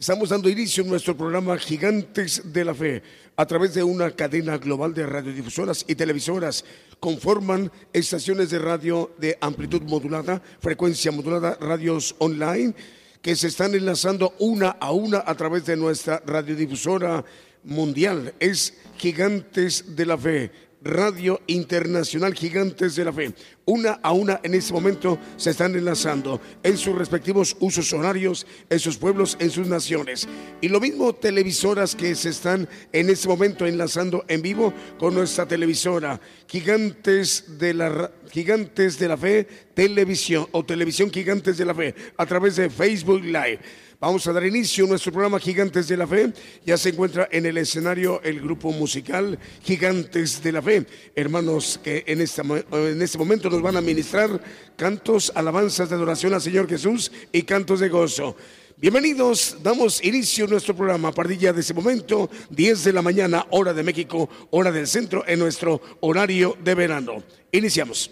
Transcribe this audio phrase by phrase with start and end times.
[0.00, 3.02] Estamos dando inicio a nuestro programa Gigantes de la Fe
[3.36, 6.64] a través de una cadena global de radiodifusoras y televisoras.
[6.98, 12.74] Conforman estaciones de radio de amplitud modulada, frecuencia modulada, radios online
[13.20, 17.22] que se están enlazando una a una a través de nuestra radiodifusora
[17.64, 18.32] mundial.
[18.40, 20.50] Es Gigantes de la Fe
[20.82, 23.32] Radio Internacional Gigantes de la Fe.
[23.66, 28.78] Una a una en este momento se están enlazando en sus respectivos usos horarios, en
[28.78, 30.26] sus pueblos, en sus naciones.
[30.60, 35.46] Y lo mismo televisoras que se están en este momento enlazando en vivo con nuestra
[35.46, 41.94] televisora Gigantes de la Gigantes de la Fe Televisión o Televisión Gigantes de la Fe
[42.16, 43.60] a través de Facebook Live.
[44.00, 46.32] Vamos a dar inicio a nuestro programa Gigantes de la Fe.
[46.64, 50.86] Ya se encuentra en el escenario el grupo musical Gigantes de la Fe.
[51.14, 54.40] Hermanos que en, esta, en este momento nos van a ministrar
[54.74, 58.36] cantos, alabanzas de adoración al Señor Jesús y cantos de gozo.
[58.78, 63.46] Bienvenidos, damos inicio a nuestro programa a partir de ese momento, 10 de la mañana,
[63.50, 67.22] hora de México, hora del centro, en nuestro horario de verano.
[67.52, 68.10] Iniciamos.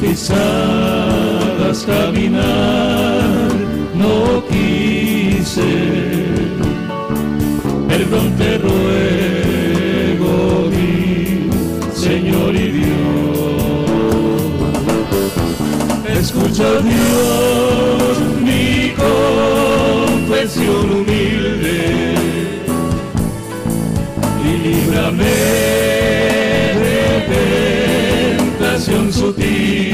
[0.00, 3.50] Pisadas caminar
[3.94, 5.72] no quise.
[7.88, 10.34] Perdón te ruego,
[10.70, 11.50] mi
[11.94, 12.90] Señor y Dios.
[16.18, 18.94] Escucha Dios mi
[20.26, 21.78] confesión humilde
[24.44, 25.34] y líbrame
[26.82, 26.98] de
[28.58, 29.89] tentación sutil.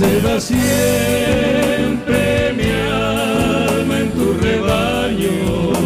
[0.00, 0.62] Preserva siempre
[2.56, 5.79] mi alma en tu rebaño.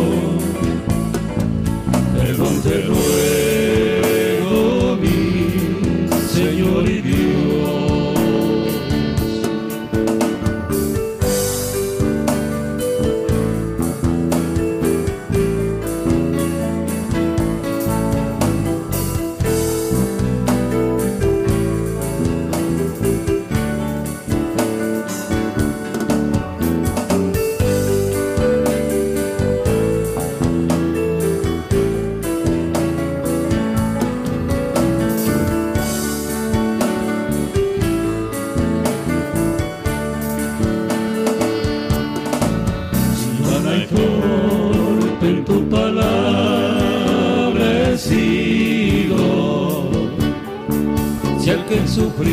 [51.45, 52.25] Si al que sufría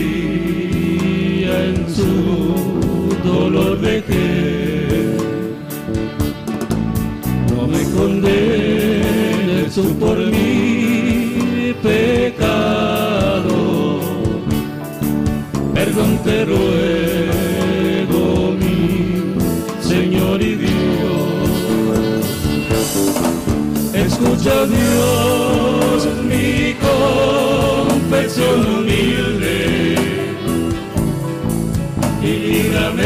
[1.65, 5.17] en su dolor dejé,
[7.53, 13.49] no me condenes tú por mi pecado,
[15.73, 17.50] perdón te ruego,
[24.23, 29.95] Escucha Dios mi confesión humilde
[32.21, 33.01] y líbrame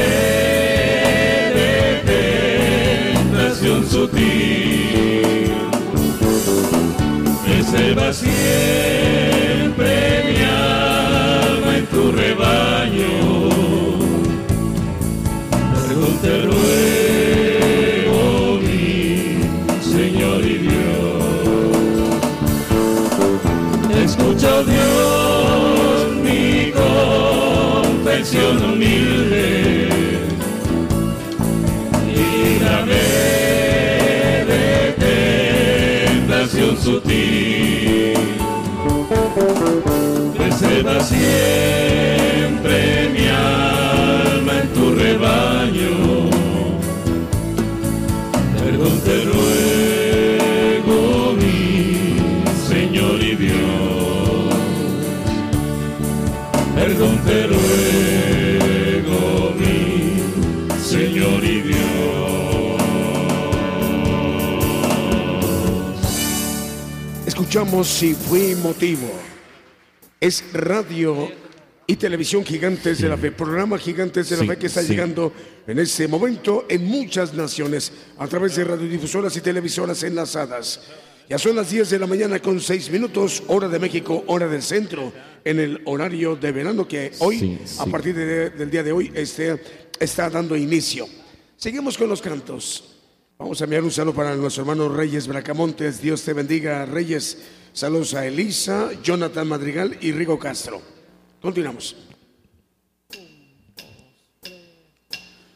[1.56, 1.72] de
[3.24, 5.54] tentación sutil.
[7.46, 9.94] Preserva siempre
[10.28, 13.14] mi alma en tu rebaño.
[15.88, 17.25] Perdón te ruego,
[24.46, 30.20] Escucha Dios mi confesión humilde.
[32.14, 33.06] Líbrame
[34.50, 34.62] de
[36.30, 38.14] canción sutil.
[40.38, 42.78] Preserva siempre
[43.14, 45.96] mi alma en tu rebaño.
[48.60, 49.95] Perdón te ruego,
[56.98, 59.20] Perdón te ruego,
[59.60, 62.82] mi Señor y Dios.
[67.26, 69.12] Escuchamos Si Fui Motivo.
[70.22, 71.30] Es radio
[71.86, 74.88] y televisión Gigantes de la Fe, programa Gigantes de la Sí, Fe que está sí.
[74.88, 75.34] llegando
[75.68, 80.80] en este momento en muchas naciones a través de radiodifusoras y televisoras enlazadas.
[81.28, 84.62] Ya son las 10 de la mañana con 6 minutos, hora de México, hora del
[84.62, 85.12] centro,
[85.44, 89.12] en el horario de verano que hoy, Sí, a partir de- del día de hoy,
[89.16, 89.60] este,
[90.00, 91.08] está dando inicio.
[91.58, 92.92] Seguimos con los cantos.
[93.40, 96.00] Vamos a enviar un saludo para nuestro hermano Reyes Bracamontes.
[96.02, 97.40] Dios te bendiga, Reyes.
[97.74, 100.82] Saludos a Elisa, Jonathan Madrigal y Rigo Castro.
[101.42, 101.96] Continuamos.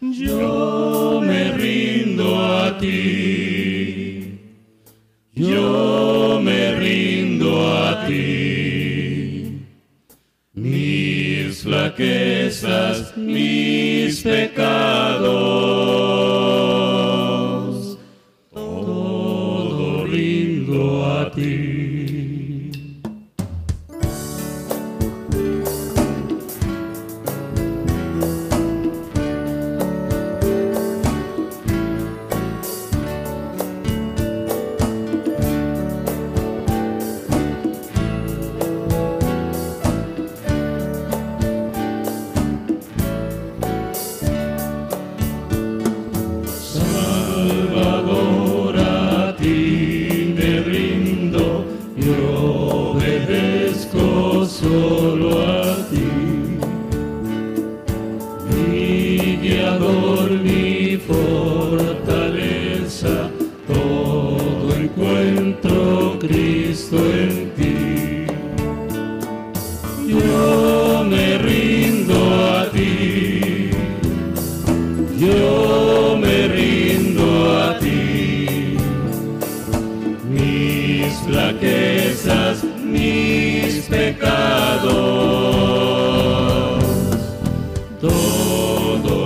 [0.01, 3.48] Yo me rindo a ti,
[5.39, 9.63] yo me rindo a ti.
[10.53, 15.29] Mis flaquezas, mis pecados,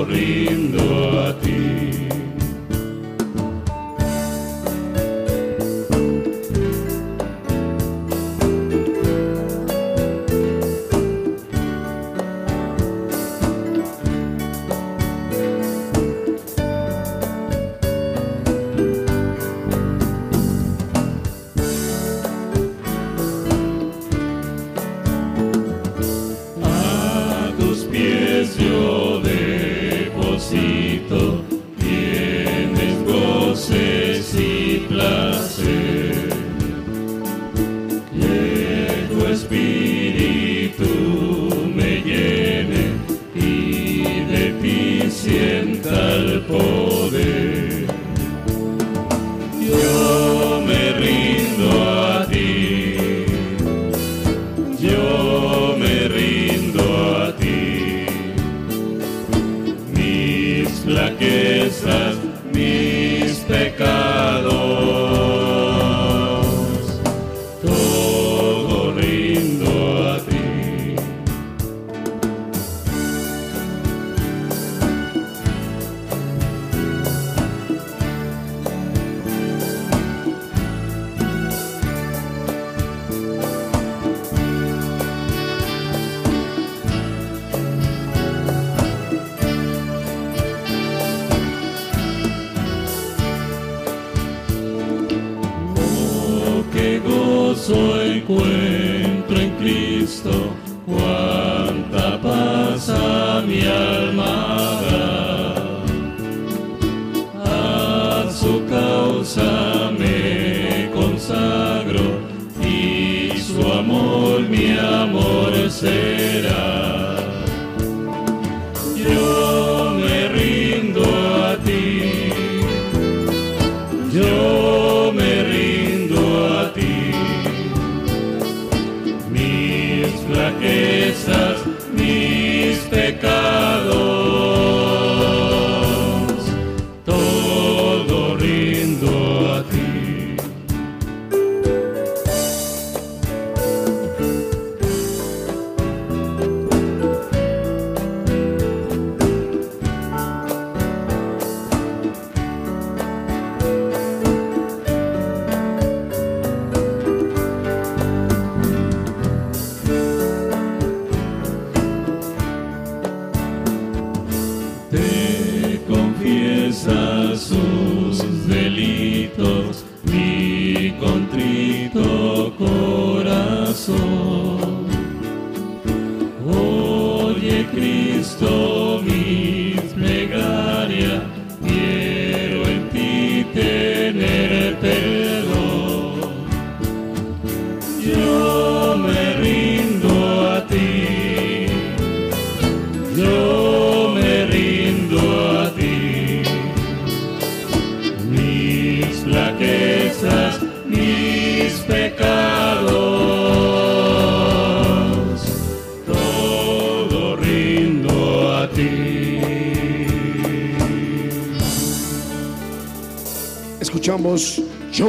[0.05, 0.92] todo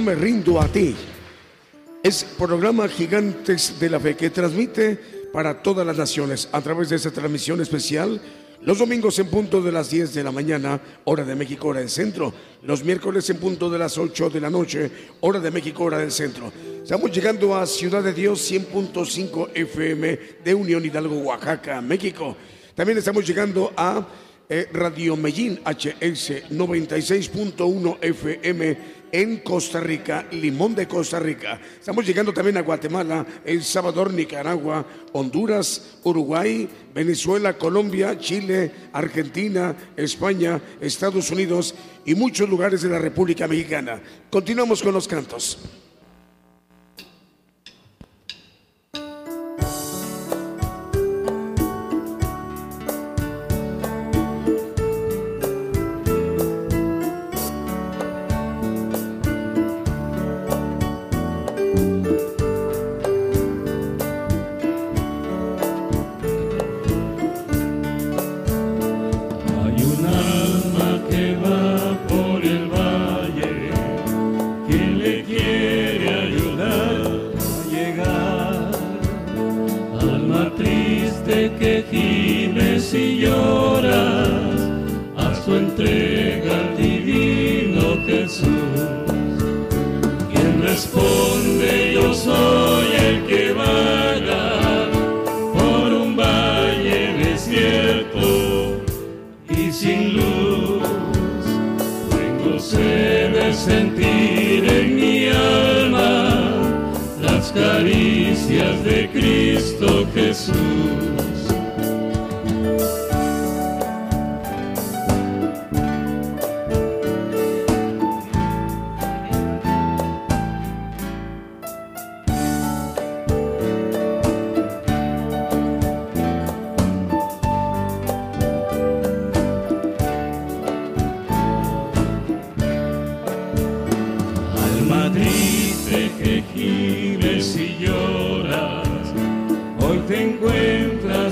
[0.05, 0.95] me rindo a ti.
[2.03, 4.97] Es programa Gigantes de la Fe que transmite
[5.33, 8.21] para todas las naciones a través de esta transmisión especial
[8.61, 11.91] los domingos en punto de las 10 de la mañana, hora de México, hora del
[11.91, 12.33] centro.
[12.63, 16.11] Los miércoles en punto de las 8 de la noche, hora de México, hora del
[16.11, 16.51] centro.
[16.83, 22.37] Estamos llegando a Ciudad de Dios 100.5 FM de Unión Hidalgo, Oaxaca, México.
[22.75, 24.07] También estamos llegando a
[24.49, 28.79] eh, Radio Medellín HS 96.1 FM
[29.13, 31.61] en Costa Rica, Limón de Costa Rica.
[31.79, 40.61] Estamos llegando también a Guatemala, El Salvador, Nicaragua, Honduras, Uruguay, Venezuela, Colombia, Chile, Argentina, España,
[40.81, 41.75] Estados Unidos
[42.05, 44.03] y muchos lugares de la República Mexicana.
[44.31, 45.59] Continuamos con los cantos.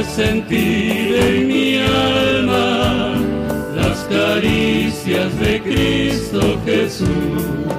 [0.00, 3.14] hacer sentir en mi alma
[3.74, 7.69] las caricias de Cristo Jesús.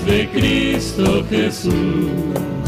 [0.00, 2.61] de Cristo Jesús.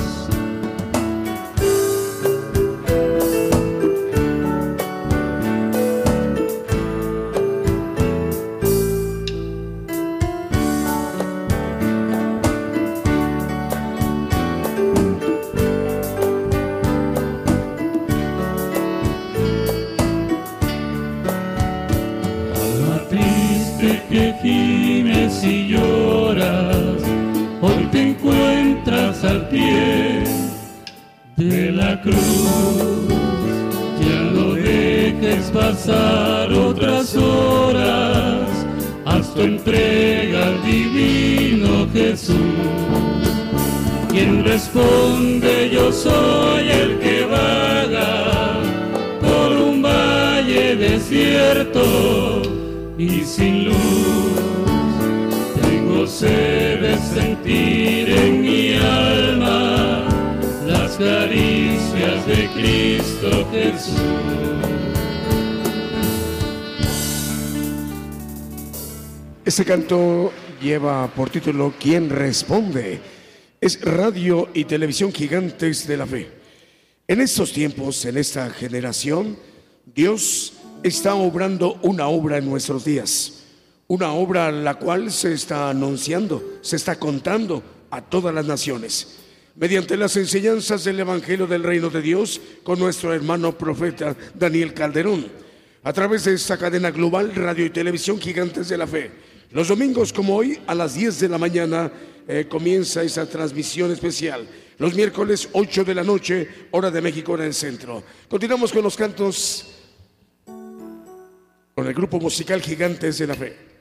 [69.84, 73.00] Canto lleva por título ¿Quién responde?
[73.60, 76.26] Es Radio y Televisión Gigantes de la Fe.
[77.06, 79.36] En estos tiempos, en esta generación,
[79.94, 83.44] Dios está obrando una obra en nuestros días.
[83.86, 89.18] Una obra la cual se está anunciando, se está contando a todas las naciones.
[89.54, 95.26] Mediante las enseñanzas del Evangelio del Reino de Dios con nuestro hermano profeta Daniel Calderón.
[95.82, 99.33] A través de esta cadena global, radio y televisión Gigantes de la Fe.
[99.54, 101.90] Los domingos como hoy, a las 10 de la mañana,
[102.26, 104.48] eh, comienza esa transmisión especial.
[104.78, 108.02] Los miércoles 8 de la noche, hora de México, hora del centro.
[108.28, 109.66] Continuamos con los cantos
[110.44, 113.73] con el grupo musical Gigantes de la Fe.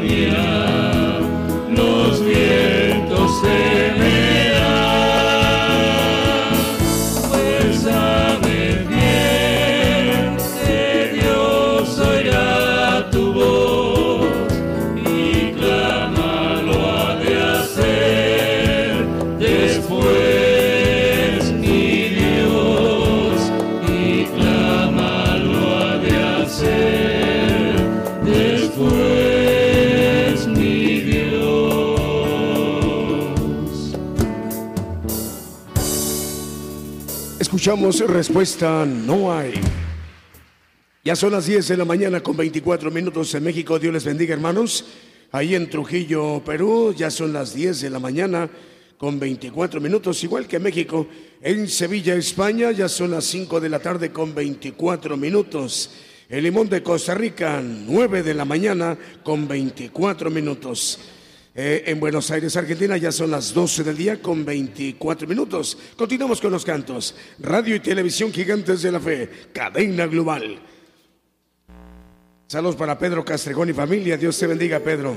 [0.00, 0.47] Yeah.
[37.68, 39.52] Escuchamos respuesta no hay.
[41.04, 43.78] Ya son las 10 de la mañana con 24 minutos en México.
[43.78, 44.86] Dios les bendiga, hermanos.
[45.32, 48.48] Ahí en Trujillo, Perú, ya son las 10 de la mañana
[48.96, 51.08] con 24 minutos, igual que México.
[51.42, 55.90] En Sevilla, España, ya son las 5 de la tarde con 24 minutos.
[56.30, 60.98] En Limón de Costa Rica, 9 de la mañana con 24 minutos.
[61.60, 65.76] Eh, en Buenos Aires, Argentina, ya son las 12 del día con 24 minutos.
[65.96, 67.16] Continuamos con los cantos.
[67.40, 70.60] Radio y televisión gigantes de la fe, cadena global.
[72.46, 74.16] Saludos para Pedro Castregón y familia.
[74.16, 75.16] Dios te bendiga, Pedro.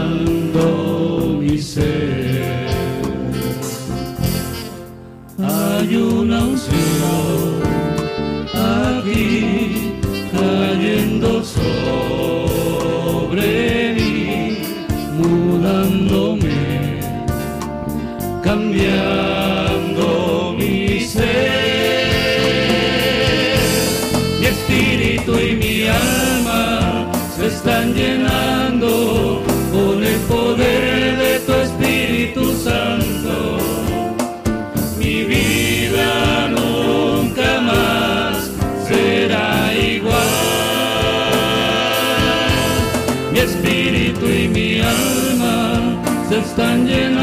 [46.57, 47.20] nunca más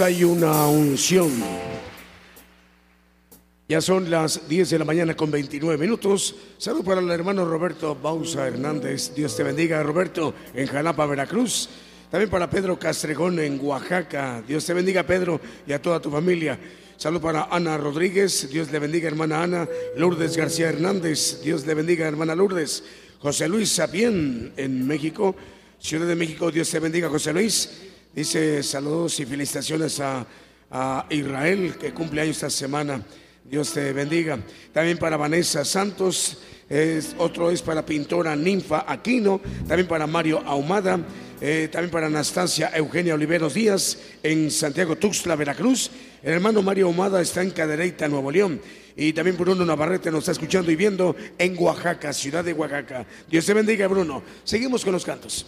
[0.00, 1.30] Hay una unción.
[3.68, 6.34] Ya son las 10 de la mañana con 29 minutos.
[6.56, 9.12] Salud para el hermano Roberto Bausa Hernández.
[9.14, 11.68] Dios te bendiga, Roberto, en Jalapa, Veracruz.
[12.10, 14.42] También para Pedro Castregón en Oaxaca.
[14.46, 16.58] Dios te bendiga, Pedro, y a toda tu familia.
[16.96, 18.48] Salud para Ana Rodríguez.
[18.50, 19.68] Dios le bendiga, hermana Ana.
[19.96, 21.42] Lourdes García Hernández.
[21.42, 22.82] Dios le bendiga, hermana Lourdes.
[23.18, 25.36] José Luis Sapien en México.
[25.78, 26.50] Ciudad de México.
[26.50, 27.91] Dios te bendiga, José Luis.
[28.14, 30.26] Dice saludos y felicitaciones a,
[31.08, 33.02] Israel que cumple años esta semana.
[33.42, 34.38] Dios te bendiga.
[34.72, 40.98] También para Vanessa Santos, es, otro es para pintora Ninfa Aquino, también para Mario Ahumada,
[41.40, 45.90] eh, también para Anastasia Eugenia Oliveros Díaz en Santiago Tuxtla, Veracruz.
[46.22, 48.60] El hermano Mario Ahumada está en Cadereyta, Nuevo León.
[48.94, 53.06] Y también Bruno Navarrete nos está escuchando y viendo en Oaxaca, ciudad de Oaxaca.
[53.30, 54.22] Dios te bendiga, Bruno.
[54.44, 55.46] Seguimos con los cantos.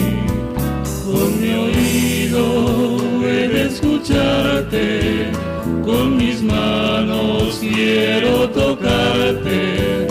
[1.05, 2.45] con mi oído
[3.25, 5.31] he de escucharte,
[5.85, 10.07] con mis manos quiero tocarte.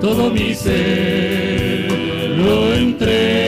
[0.00, 1.88] Todo mi ser
[2.36, 3.43] lo entrego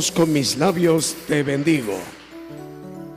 [0.00, 1.92] Con mis labios te bendigo.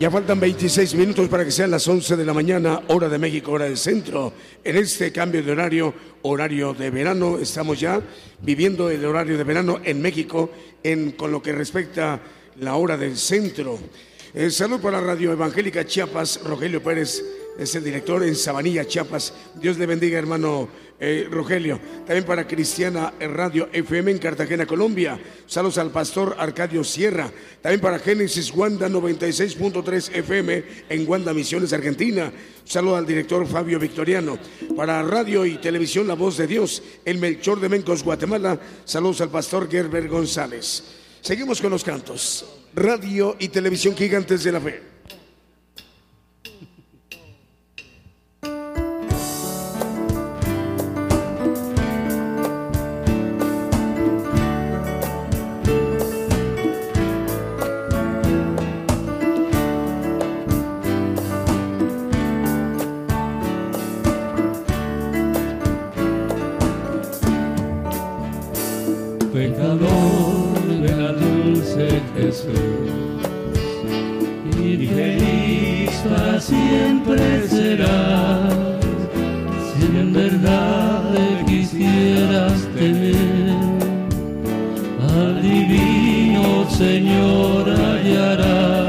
[0.02, 3.54] Ya faltan 26 minutos para que sean las 11 de la mañana, hora de México,
[3.54, 4.34] hora del centro.
[4.62, 5.94] En este cambio de horario,
[6.24, 8.02] horario de verano, estamos ya
[8.42, 10.52] viviendo el horario de verano en México
[10.84, 12.20] en, con lo que respecta
[12.60, 13.80] la hora del centro.
[14.34, 17.24] Eh, salud para Radio Evangélica Chiapas, Rogelio Pérez
[17.58, 19.34] es el director en Sabanilla, Chiapas.
[19.56, 20.68] Dios le bendiga, hermano
[21.06, 21.82] eh, Rogelio.
[22.08, 25.20] También para Cristiana Radio FM en Cartagena, Colombia.
[25.46, 27.30] Saludos al pastor Arcadio Sierra.
[27.62, 32.32] También para Génesis Wanda 96.3 FM en Wanda Misiones, Argentina.
[32.64, 34.38] Saludos al director Fabio Victoriano.
[34.78, 38.58] Para Radio y Televisión La Voz de Dios, el Melchor de Mencos, Guatemala.
[38.86, 40.84] Saludos al pastor Gerber González.
[41.20, 42.46] Seguimos con los cantos.
[42.74, 44.93] Radio y Televisión Gigantes de la Fe.
[69.34, 73.24] Pecador de la dulce Jesús.
[74.62, 78.54] Y feliz para siempre serás.
[79.74, 83.16] Si en verdad te quisieras tener
[85.18, 88.83] al divino Señor hallarás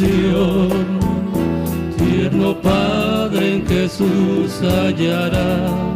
[0.00, 0.98] compasión,
[1.98, 5.90] tierno Padre en Jesús hallarás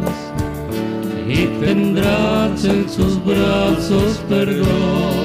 [1.27, 5.24] y tendrás en sus brazos perdón.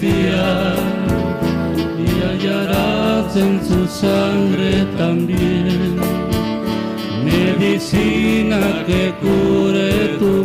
[0.00, 0.30] Y
[2.22, 5.96] hallarás en su sangre también
[7.24, 10.44] medicina que cure tu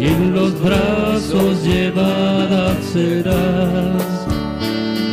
[0.00, 4.26] Y en los brazos llevada serás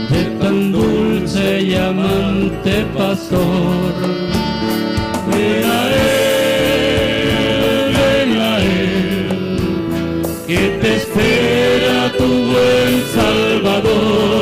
[0.10, 3.94] de tan dulce y amante pastor.
[5.28, 7.28] Ven a él,
[7.98, 14.35] ven a él, que te espera tu buen Salvador.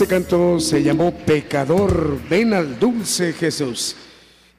[0.00, 3.94] Este canto se llamó Pecador, ven al dulce Jesús.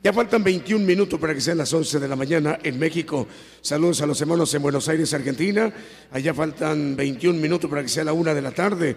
[0.04, 3.28] Ya faltan 21 minutos para que sean las 11 de la mañana en México.
[3.60, 5.74] Saludos a los hermanos en Buenos Aires, Argentina.
[6.12, 8.96] Allá faltan 21 minutos para que sea la 1 de la tarde.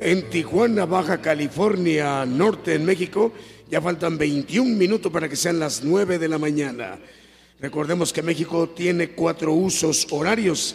[0.00, 3.30] En Tijuana, Baja California Norte, en México,
[3.70, 6.98] ya faltan 21 minutos para que sean las 9 de la mañana.
[7.60, 10.74] Recordemos que México tiene cuatro usos horarios.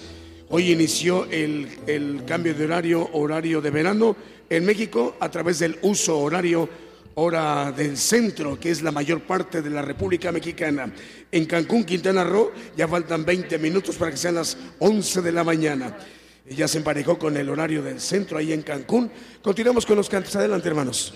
[0.49, 4.15] Hoy inició el, el cambio de horario, horario de verano
[4.49, 6.69] en México a través del uso horario
[7.19, 10.93] hora del centro, que es la mayor parte de la República Mexicana.
[11.31, 15.43] En Cancún, Quintana Roo, ya faltan 20 minutos para que sean las 11 de la
[15.43, 15.97] mañana.
[16.49, 19.11] Ya se emparejó con el horario del centro ahí en Cancún.
[19.41, 20.35] Continuamos con los cantos.
[20.35, 21.13] Adelante, hermanos.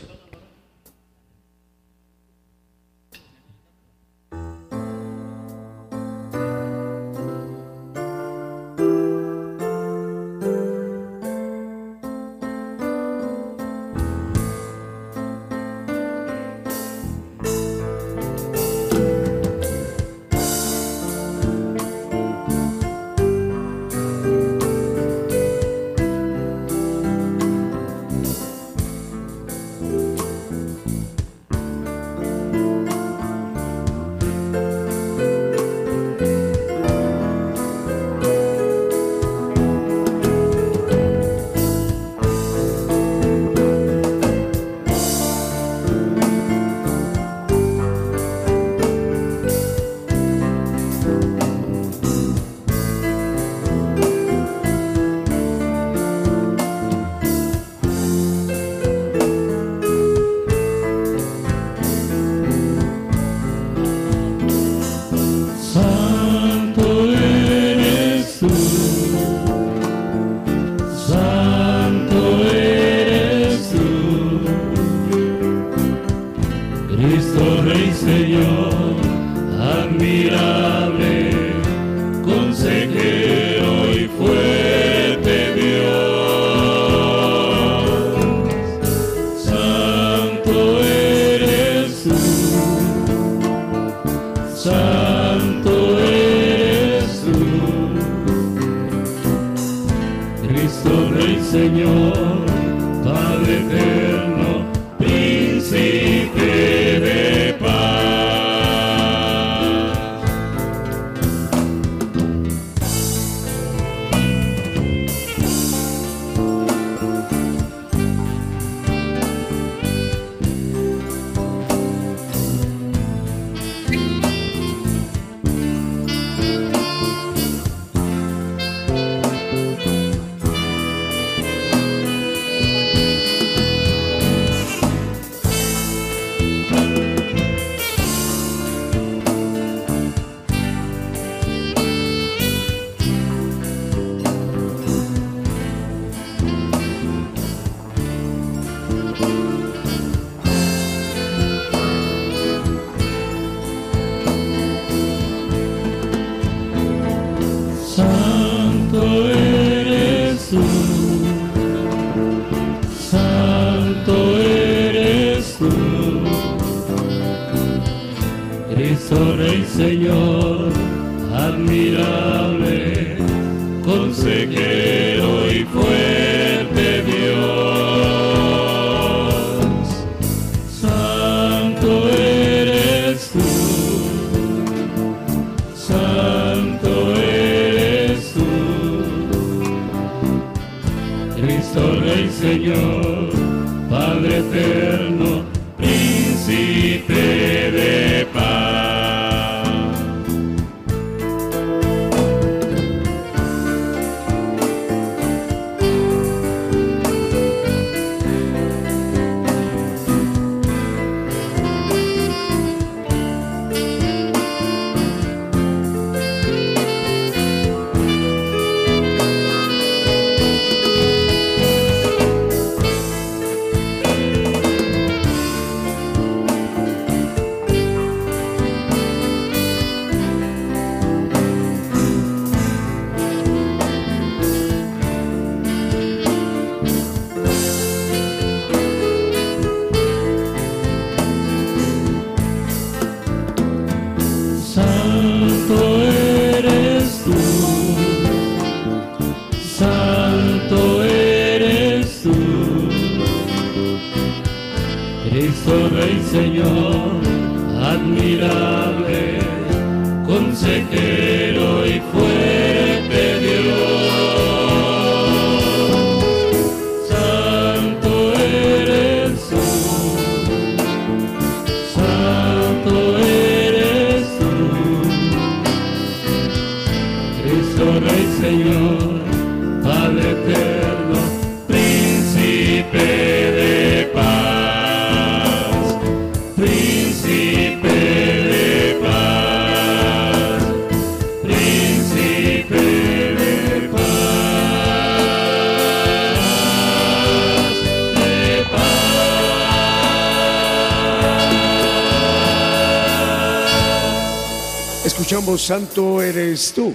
[305.62, 306.92] Santo eres tú.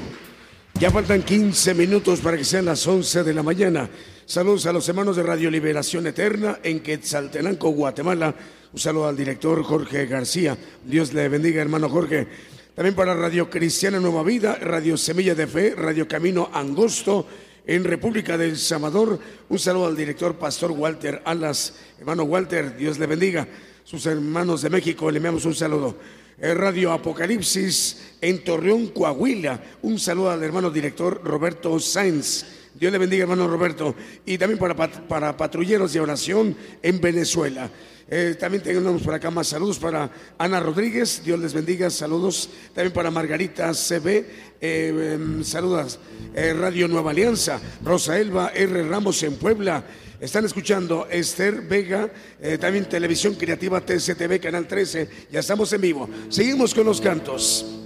[0.81, 3.89] Ya faltan 15 minutos para que sean las 11 de la mañana.
[4.25, 8.35] Saludos a los hermanos de Radio Liberación Eterna en Quetzaltenango, Guatemala.
[8.73, 10.59] Un saludo al director Jorge García.
[10.85, 12.27] Dios le bendiga, hermano Jorge.
[12.75, 17.25] También para Radio Cristiana Nueva Vida, Radio Semilla de Fe, Radio Camino Angosto
[17.69, 19.21] en República del Salvador.
[19.49, 21.75] Un saludo al director Pastor Walter Alas.
[22.01, 23.47] Hermano Walter, Dios le bendiga.
[23.85, 25.95] Sus hermanos de México, le enviamos un saludo.
[26.39, 29.61] Eh, Radio Apocalipsis en Torreón, Coahuila.
[29.83, 32.45] Un saludo al hermano director Roberto Sainz.
[32.75, 33.95] Dios le bendiga, hermano Roberto.
[34.25, 37.71] Y también para, para patrulleros de oración en Venezuela.
[38.09, 40.09] Eh, también tenemos por acá más saludos para
[40.39, 42.49] Ana Rodríguez, Dios les bendiga, saludos.
[42.73, 44.27] También para Margarita CB,
[44.61, 45.99] eh, em, saludos.
[46.35, 48.85] Eh, Radio Nueva Alianza, Rosa Elba R.
[48.85, 49.83] Ramos en Puebla.
[50.21, 52.11] Están escuchando Esther Vega,
[52.41, 55.09] eh, también Televisión Creativa TCTV, Canal 13.
[55.31, 56.09] Ya estamos en vivo.
[56.29, 57.86] Seguimos con los cantos.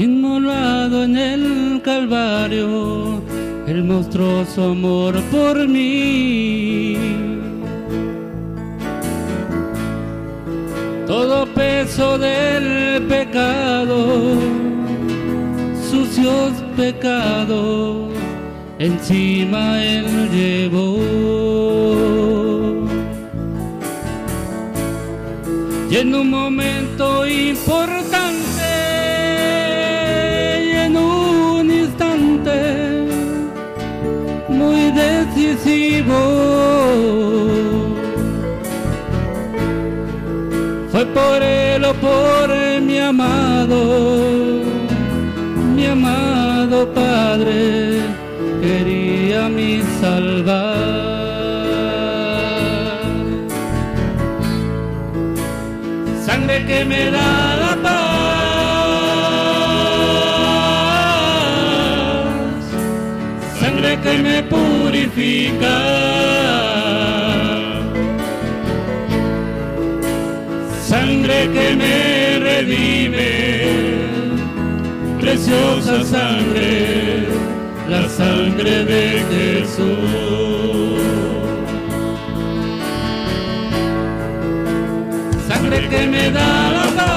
[0.00, 3.20] Inmolado en el Calvario,
[3.66, 6.96] el monstruoso amor por mí.
[11.06, 14.36] Todo peso del pecado,
[15.90, 18.08] sucios pecados,
[18.78, 20.96] encima él llevó.
[25.90, 28.29] Y en un momento importante,
[35.64, 36.14] decisivo,
[40.90, 44.62] fue por él o por mi amado,
[45.74, 48.00] mi amado Padre,
[48.60, 51.10] quería mi salvar.
[56.26, 57.49] sangre que me da
[70.90, 73.32] sangre que me redime,
[75.20, 77.26] preciosa sangre,
[77.88, 80.50] la sangre de Jesús.
[85.48, 87.10] sangre que me da la paz,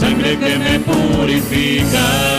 [0.00, 2.31] sangre que me purifica,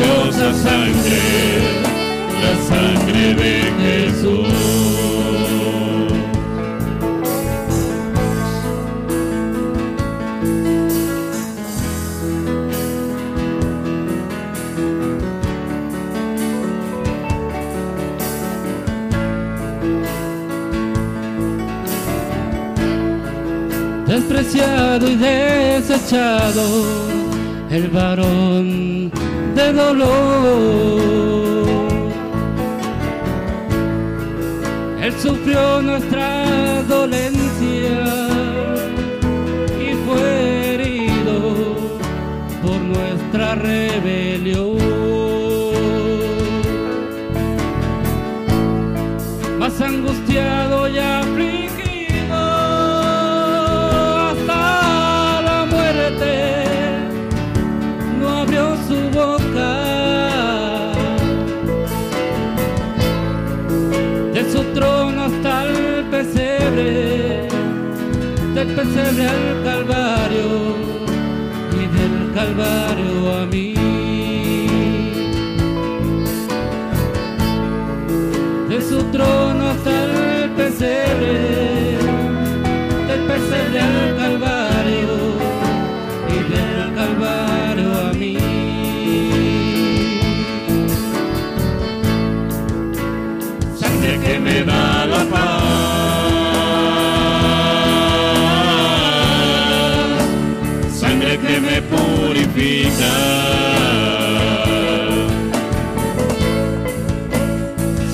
[0.00, 1.20] preciosa sangre,
[2.42, 4.70] la sangre de Jesús.
[24.06, 26.64] despreciado y desechado,
[27.70, 28.99] el varón
[29.72, 31.00] de dolor.
[35.02, 36.09] Él sufrió nuestra
[69.00, 70.76] pesebre al Calvario
[71.72, 73.09] y del Calvario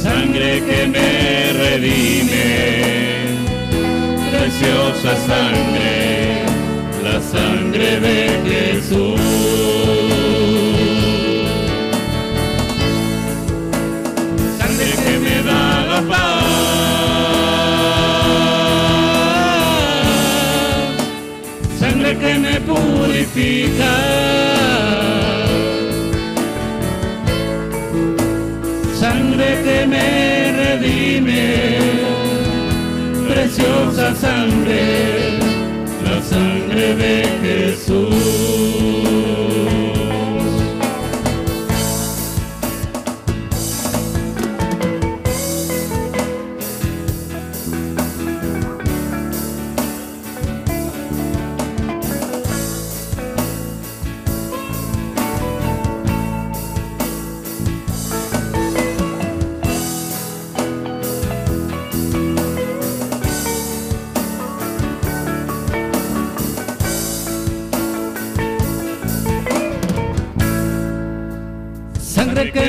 [0.05, 2.47] Sangre que me redime.
[4.31, 6.45] Preciosa sangre.
[7.03, 8.19] La sangre de
[8.49, 9.86] Jesús.
[28.99, 31.79] Sangre que me redime,
[33.29, 35.39] preciosa sangre,
[36.05, 38.86] la sangre de Jesús.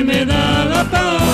[0.08, 1.26] Me da la paz,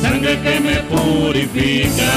[0.00, 2.10] sangre que me purifica,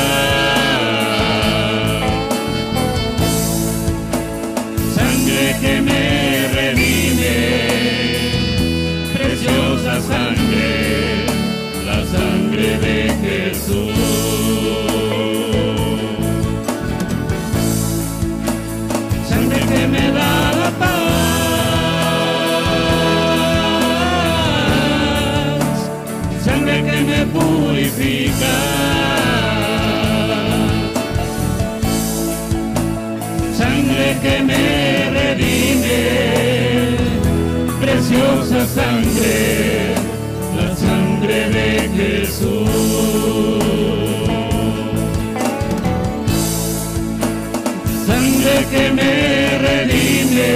[48.71, 50.51] que me redime,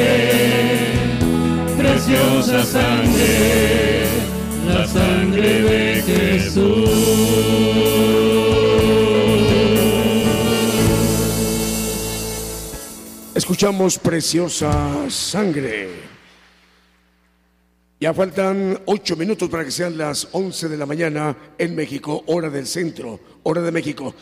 [1.77, 4.05] preciosa sangre,
[4.67, 7.57] la sangre de Jesús.
[13.33, 15.89] Escuchamos Preciosa Sangre.
[17.99, 22.49] Ya faltan ocho minutos para que sean las 11 de la mañana en México, hora
[22.49, 24.13] del centro, hora de México.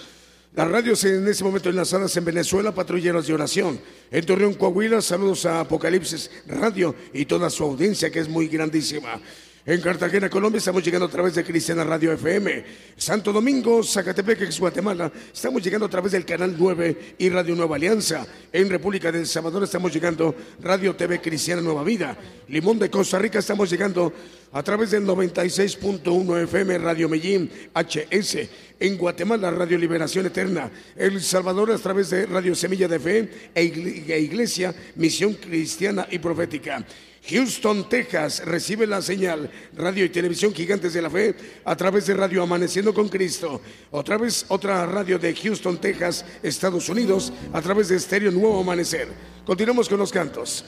[0.55, 3.77] Las radios en ese momento enlazadas en Venezuela, patrulleros de oración.
[4.09, 9.19] En Torreón, Coahuila, saludos a Apocalipsis Radio y toda su audiencia que es muy grandísima.
[9.67, 12.63] En Cartagena, Colombia, estamos llegando a través de Cristiana Radio FM.
[12.95, 18.27] Santo Domingo, Zacatepec, Guatemala, estamos llegando a través del Canal 9 y Radio Nueva Alianza.
[18.53, 22.15] En República del Salvador estamos llegando Radio TV Cristiana Nueva Vida.
[22.47, 24.13] Limón de Costa Rica estamos llegando
[24.51, 28.47] a través del 96.1 FM Radio Medellín HS.
[28.79, 30.69] En Guatemala, Radio Liberación Eterna.
[30.95, 36.19] El Salvador a través de Radio Semilla de Fe e e Iglesia Misión Cristiana y
[36.19, 36.85] Profética.
[37.29, 42.13] Houston, Texas, recibe la señal Radio y Televisión Gigantes de la Fe a través de
[42.13, 43.61] Radio Amaneciendo con Cristo.
[43.91, 49.07] Otra vez otra radio de Houston, Texas, Estados Unidos, a través de Estéreo Nuevo Amanecer.
[49.45, 50.65] Continuamos con los cantos.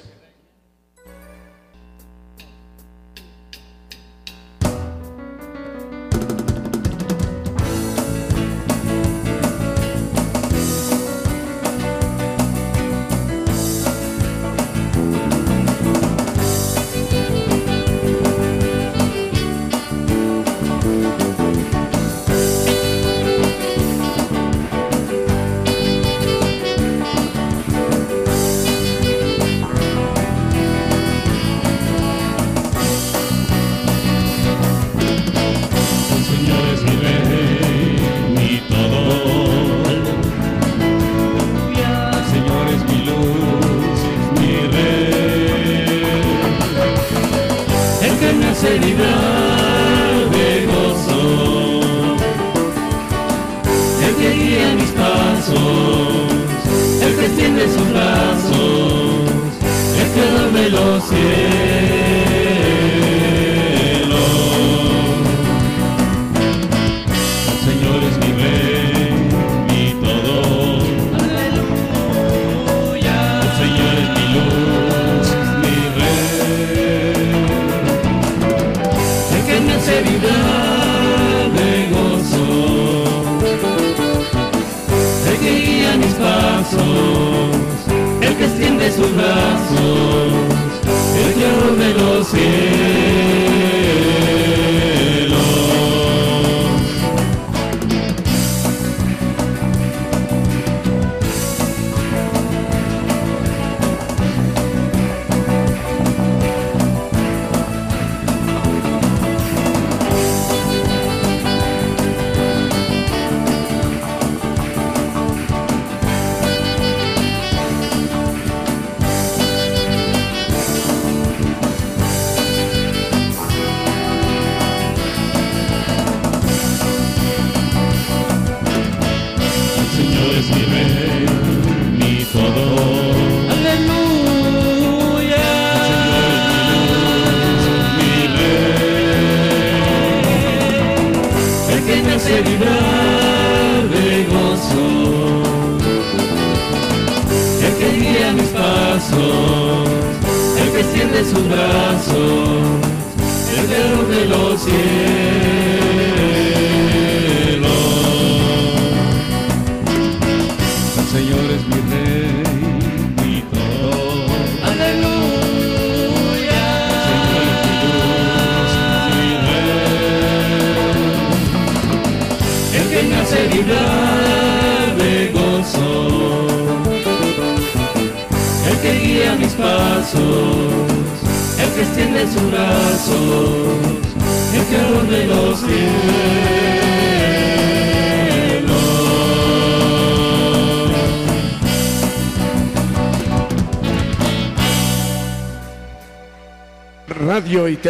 [91.18, 92.97] El creador de los cielos.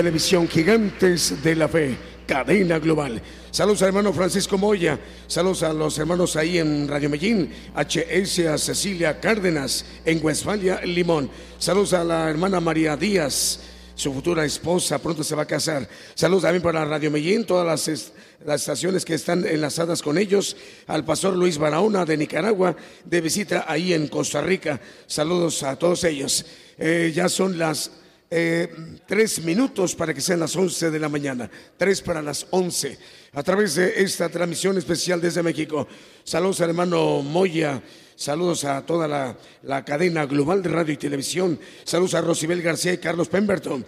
[0.07, 3.21] Televisión gigantes de la fe, cadena global.
[3.51, 4.97] Saludos al hermano Francisco Moya,
[5.27, 11.29] saludos a los hermanos ahí en Radio Medellín, HS, a Cecilia Cárdenas en Westfalia, Limón.
[11.59, 13.59] Saludos a la hermana María Díaz,
[13.95, 15.85] su futura esposa, pronto se va a casar.
[16.15, 18.13] Saludos también para Radio Medellín, todas las,
[18.45, 20.55] las estaciones que están enlazadas con ellos,
[20.85, 24.79] al pastor Luis Barahona de Nicaragua, de visita ahí en Costa Rica.
[25.05, 26.45] Saludos a todos ellos.
[26.77, 27.91] Eh, ya son las
[28.29, 32.97] eh, tres minutos para que sean las once de la mañana, tres para las once,
[33.33, 35.87] a través de esta transmisión especial desde México.
[36.23, 37.81] Saludos al hermano Moya,
[38.15, 42.93] saludos a toda la, la cadena global de radio y televisión, saludos a Rosibel García
[42.93, 43.85] y Carlos Pemberton.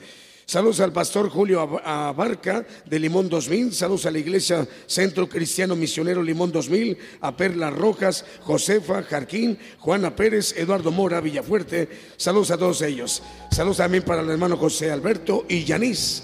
[0.50, 3.72] Saludos al pastor Julio Ab- Abarca de Limón 2000.
[3.72, 6.98] Saludos a la iglesia Centro Cristiano Misionero Limón 2000.
[7.22, 11.88] A Perla Rojas, Josefa, Jarquín, Juana Pérez, Eduardo Mora, Villafuerte.
[12.18, 13.22] Saludos a todos ellos.
[13.52, 16.24] Saludos también para el hermano José Alberto y Yanis.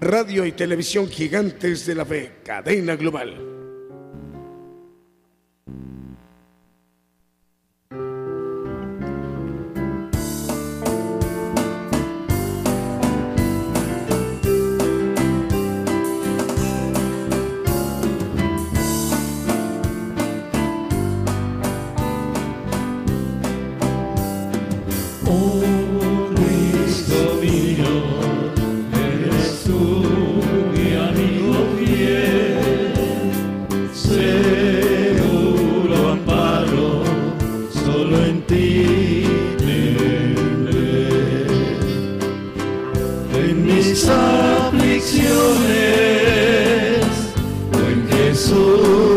[0.00, 2.30] Radio y televisión gigantes de la fe.
[2.44, 3.53] Cadena global.
[43.46, 45.28] En mis aflicciones,
[47.72, 49.13] en Jesús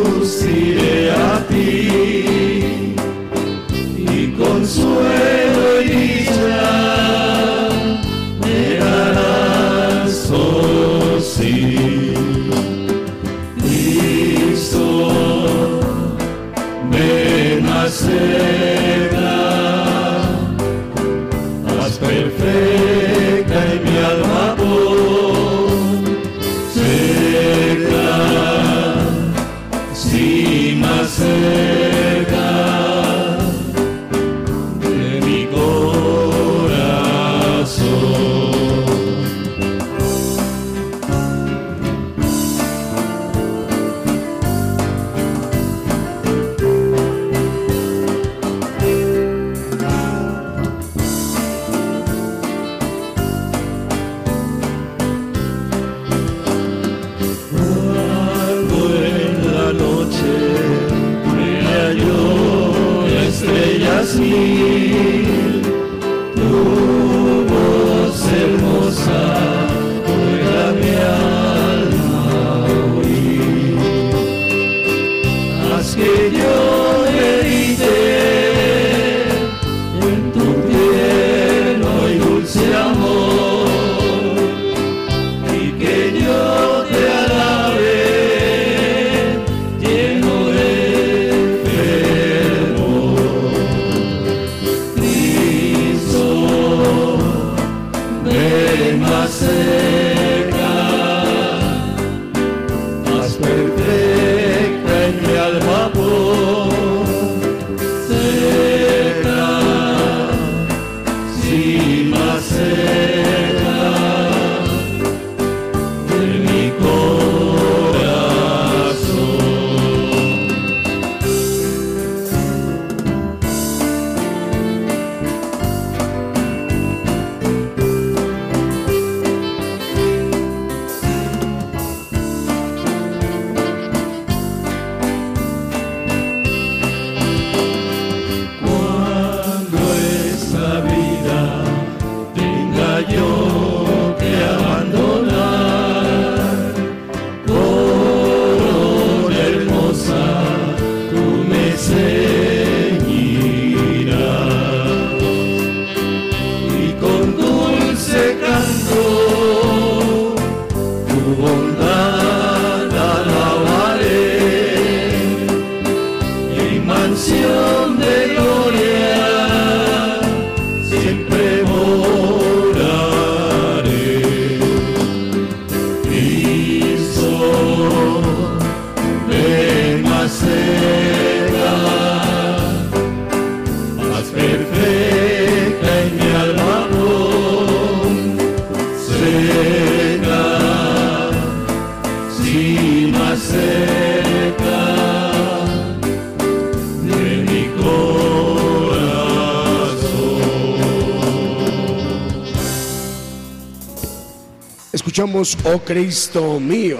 [205.37, 206.97] oh Cristo mío,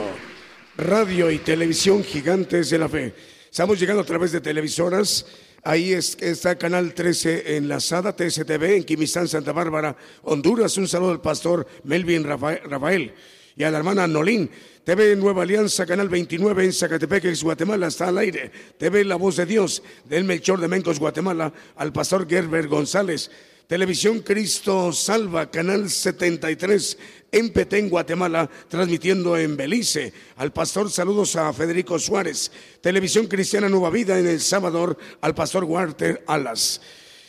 [0.78, 3.16] radio y televisión gigantes de la fe.
[3.50, 5.26] Estamos llegando a través de televisoras.
[5.64, 10.78] Ahí está el canal 13 enlazada, TSTV, en Quimistán, Santa Bárbara, Honduras.
[10.78, 13.12] Un saludo al pastor Melvin Rafael
[13.56, 14.52] y a la hermana Nolín.
[14.84, 18.52] TV Nueva Alianza, Canal 29 en Zacatepec, Guatemala, está al aire.
[18.78, 23.32] TV La Voz de Dios, del Melchor de Mencos, Guatemala, al pastor Gerber González.
[23.68, 26.98] Televisión Cristo Salva, Canal 73
[27.34, 30.14] en Petén, Guatemala, transmitiendo en Belice.
[30.38, 32.50] Al pastor, saludos a Federico Suárez.
[32.80, 36.80] Televisión Cristiana Nueva Vida en El Salvador, al pastor Walter Alas.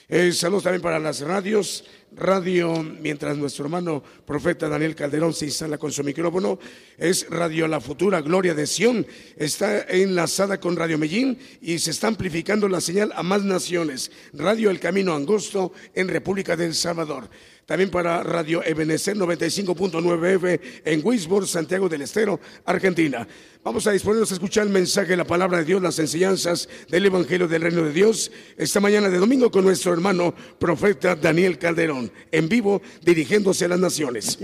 [0.08, 1.84] Eh, saludos también para las radios.
[2.12, 6.58] Radio, mientras nuestro hermano profeta Daniel Calderón se instala con su micrófono,
[6.96, 9.06] es Radio La Futura Gloria de Sión.
[9.36, 14.10] Está enlazada con Radio Medellín y se está amplificando la señal a más naciones.
[14.32, 17.28] Radio El Camino Angosto en República del Salvador.
[17.68, 23.28] También para Radio Ebenecer 95.9 F en Wisborne, Santiago del Estero, Argentina.
[23.62, 27.46] Vamos a disponernos a escuchar el mensaje, la palabra de Dios, las enseñanzas del Evangelio
[27.46, 32.48] del Reino de Dios esta mañana de domingo con nuestro hermano profeta Daniel Calderón, en
[32.48, 34.38] vivo dirigiéndose a las naciones.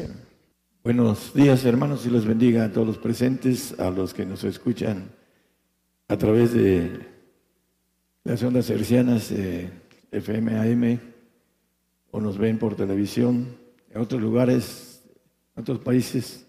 [0.83, 5.11] Buenos días hermanos y los bendiga a todos los presentes, a los que nos escuchan
[6.09, 6.91] a través de
[8.25, 9.71] las ondas hercianas de
[10.13, 11.14] FM AM
[12.15, 13.57] o nos ven por televisión
[13.91, 15.03] en otros lugares,
[15.57, 16.47] en otros países.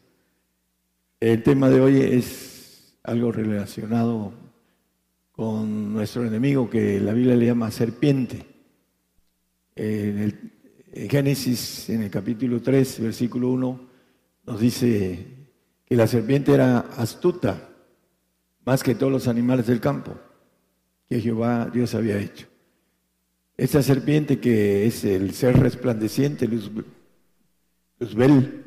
[1.20, 4.32] El tema de hoy es algo relacionado
[5.32, 8.46] con nuestro enemigo que la Biblia le llama serpiente.
[9.76, 13.90] En, el, Génesis, en el capítulo 3, versículo 1,
[14.46, 15.50] nos dice
[15.84, 17.70] que la serpiente era astuta
[18.66, 20.16] más que todos los animales del campo
[21.10, 22.55] que Jehová Dios había hecho.
[23.58, 26.46] Esa serpiente que es el ser resplandeciente,
[28.00, 28.66] Luzbel,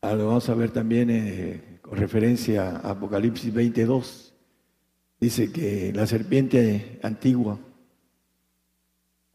[0.00, 4.34] ah, lo vamos a ver también eh, con referencia a Apocalipsis 22.
[5.20, 7.60] Dice que la serpiente antigua,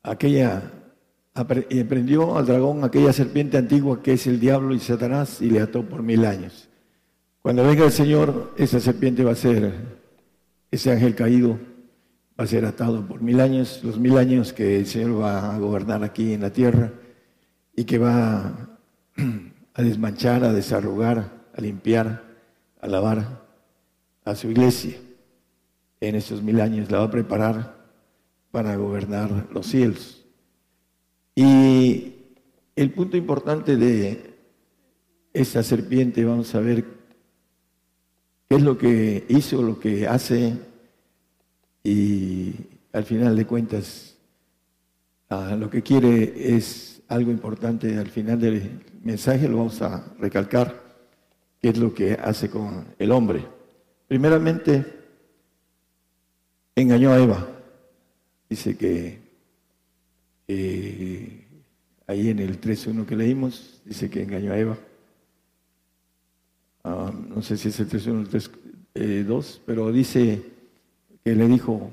[0.03, 0.73] aquella,
[1.69, 5.83] emprendió al dragón aquella serpiente antigua que es el diablo y Satanás y le ató
[5.83, 6.67] por mil años.
[7.41, 9.71] Cuando venga el Señor, esa serpiente va a ser
[10.69, 11.57] ese ángel caído
[12.39, 15.57] va a ser atado por mil años, los mil años que el Señor va a
[15.57, 16.91] gobernar aquí en la tierra
[17.75, 18.77] y que va
[19.73, 22.23] a desmanchar, a desarrugar, a limpiar,
[22.79, 23.43] a lavar
[24.23, 24.97] a su iglesia
[25.99, 27.75] en estos mil años, la va a preparar
[28.51, 30.23] para gobernar los cielos.
[31.33, 32.13] Y
[32.75, 34.35] el punto importante de
[35.33, 36.85] esa serpiente, vamos a ver
[38.47, 40.53] qué es lo que hizo, lo que hace,
[41.87, 42.53] y
[42.91, 44.17] al final de cuentas,
[45.29, 47.97] ah, lo que quiere es algo importante.
[47.97, 50.83] Al final del mensaje lo vamos a recalcar,
[51.61, 53.45] qué es lo que hace con el hombre.
[54.05, 54.85] Primeramente,
[56.75, 57.47] engañó a Eva.
[58.49, 59.19] Dice que
[60.49, 61.47] eh,
[62.05, 64.77] ahí en el 3.1 que leímos, dice que engañó a Eva.
[66.83, 70.56] Ah, no sé si es el 3.1 o el 3.2, pero dice
[71.27, 71.91] que le dijo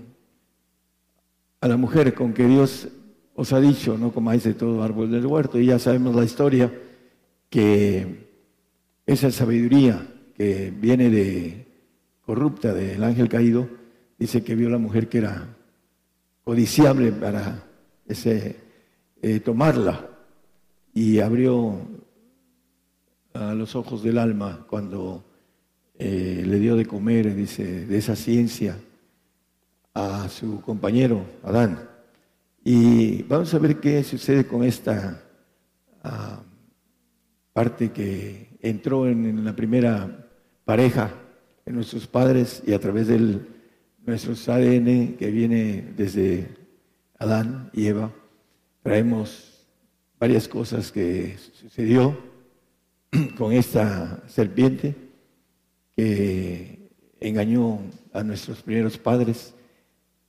[1.61, 2.87] a la mujer con que Dios
[3.35, 6.73] os ha dicho, no comáis de todo árbol del huerto, y ya sabemos la historia,
[7.51, 8.29] que
[9.05, 10.07] esa sabiduría
[10.37, 11.67] que viene de
[12.25, 13.69] corrupta del ángel caído,
[14.17, 15.49] dice que vio a la mujer que era
[16.45, 17.65] codiciable para
[18.07, 18.55] ese,
[19.21, 20.11] eh, tomarla.
[20.93, 21.77] Y abrió
[23.33, 25.25] a los ojos del alma cuando
[25.99, 28.79] eh, le dio de comer, dice, de esa ciencia
[29.95, 31.89] a su compañero Adán.
[32.65, 35.23] Y vamos a ver qué sucede con esta
[36.03, 36.43] ah,
[37.53, 40.27] parte que entró en, la primera
[40.65, 41.13] pareja
[41.65, 43.41] de nuestros padres y a través de
[44.05, 46.49] nuestros ADN que viene desde
[47.19, 48.11] Adán y Eva,
[48.83, 49.67] traemos
[50.19, 52.17] varias cosas que sucedió
[53.39, 54.95] con esta serpiente
[55.97, 56.91] que
[57.21, 57.81] engañó
[58.13, 59.55] a nuestros primeros padres.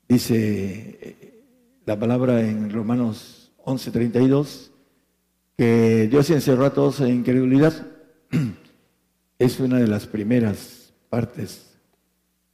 [0.07, 1.15] Dice
[1.85, 4.69] la palabra en Romanos 11:32
[5.57, 7.73] que Dios encerró a todos en incredulidad.
[9.39, 11.75] Es una de las primeras partes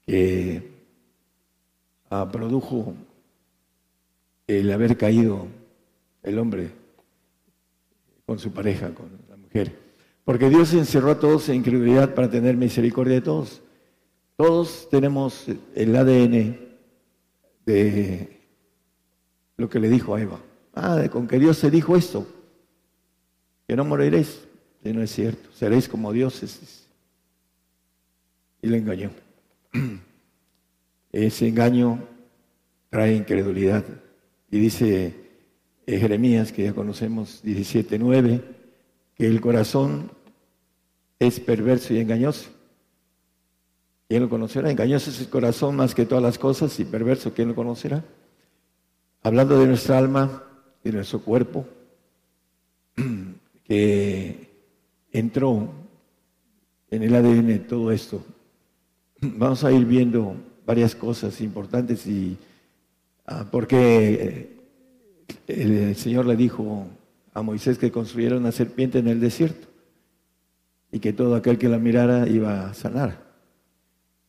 [0.05, 0.71] que
[2.09, 2.95] ah, produjo
[4.47, 5.47] el haber caído
[6.23, 6.71] el hombre
[8.25, 9.77] con su pareja, con la mujer.
[10.25, 13.61] Porque Dios encerró a todos en incredulidad para tener misericordia de todos.
[14.35, 15.45] Todos tenemos
[15.75, 16.70] el ADN
[17.65, 18.41] de
[19.57, 20.39] lo que le dijo a Eva.
[20.73, 22.27] Ah, con que Dios se dijo esto,
[23.67, 24.47] que no moriréis.
[24.83, 26.87] Y no es cierto, seréis como dioses.
[28.61, 29.11] Y le engañó.
[31.11, 31.99] Ese engaño
[32.89, 33.83] trae incredulidad.
[34.49, 35.13] Y dice
[35.85, 38.41] Jeremías, que ya conocemos, 17.9,
[39.15, 40.11] que el corazón
[41.19, 42.49] es perverso y engañoso.
[44.11, 44.69] ¿Quién lo conocerá?
[44.69, 48.03] Engañoso es el corazón más que todas las cosas y perverso, ¿quién lo conocerá?
[49.23, 50.43] Hablando de nuestra alma,
[50.83, 51.65] de nuestro cuerpo,
[53.63, 54.49] que
[55.13, 55.69] entró
[56.89, 58.21] en el ADN todo esto.
[59.21, 60.35] Vamos a ir viendo
[60.65, 62.37] varias cosas importantes y
[63.27, 64.57] ah, porque
[65.47, 66.85] el Señor le dijo
[67.33, 69.69] a Moisés que construyera una serpiente en el desierto
[70.91, 73.30] y que todo aquel que la mirara iba a sanar.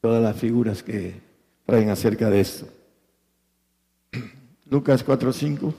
[0.02, 1.14] Todas las figuras que
[1.64, 2.66] traen acerca de esto.
[4.68, 5.72] Lucas 4:5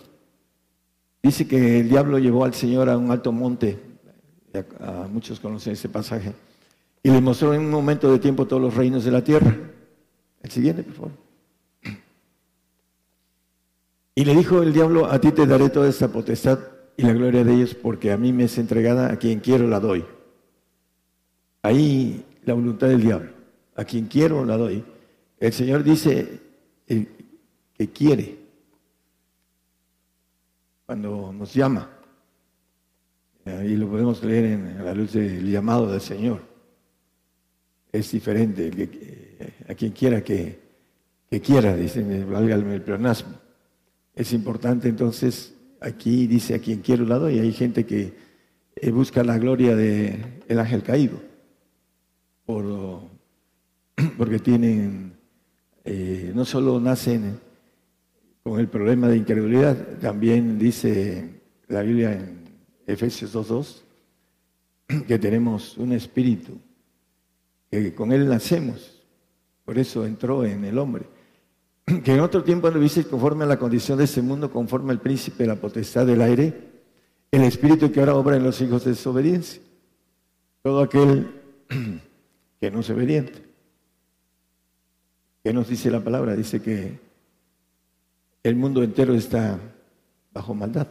[1.22, 3.78] dice que el diablo llevó al Señor a un alto monte,
[5.12, 6.34] muchos conocen ese pasaje,
[7.04, 9.58] y le mostró en un momento de tiempo todos los reinos de la tierra.
[10.42, 11.12] El siguiente, por favor.
[14.16, 16.60] Y le dijo el diablo, a ti te daré toda esta potestad
[16.96, 19.82] y la gloria de ellos, porque a mí me es entregada, a quien quiero la
[19.82, 20.06] doy.
[21.62, 23.32] Ahí la voluntad del diablo,
[23.76, 24.84] a quien quiero la doy.
[25.40, 26.40] El Señor dice
[26.86, 28.38] que quiere
[30.86, 31.90] cuando nos llama.
[33.46, 36.42] Y lo podemos leer en la luz del llamado del Señor.
[37.92, 38.72] Es diferente,
[39.68, 40.60] a quien quiera que,
[41.30, 43.34] que quiera, dice, valga el pleonasmo.
[44.16, 48.14] Es importante entonces, aquí dice a quien quiero lado y hay gente que
[48.76, 51.20] eh, busca la gloria del el ángel caído,
[52.46, 52.64] por,
[54.18, 55.14] porque tienen,
[55.84, 57.40] eh, no solo nacen
[58.44, 62.44] con el problema de incredulidad, también dice la Biblia en
[62.86, 66.58] Efesios 2.2, que tenemos un espíritu,
[67.72, 69.02] que con él nacemos,
[69.66, 71.06] por eso entró en el hombre
[72.04, 75.02] que en otro tiempo lo viste conforme a la condición de este mundo, conforme al
[75.02, 76.72] príncipe de la potestad del aire,
[77.32, 79.62] el espíritu que ahora obra en los hijos de desobediencia.
[80.62, 81.42] Todo aquel
[82.60, 83.53] que no es obediente.
[85.44, 86.38] ¿Qué nos dice la palabra?
[86.38, 86.98] Dice que
[88.44, 89.60] el mundo entero está
[90.34, 90.88] bajo maldad.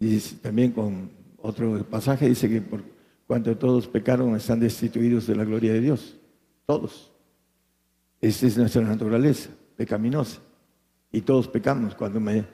[0.00, 2.82] Y también con otro pasaje dice que por
[3.26, 6.16] cuanto todos pecaron están destituidos de la gloria de Dios.
[6.64, 7.12] Todos.
[8.18, 10.40] Esa es nuestra naturaleza, pecaminosa.
[11.10, 11.94] y todos pecamos.
[11.94, 12.46] Cuando me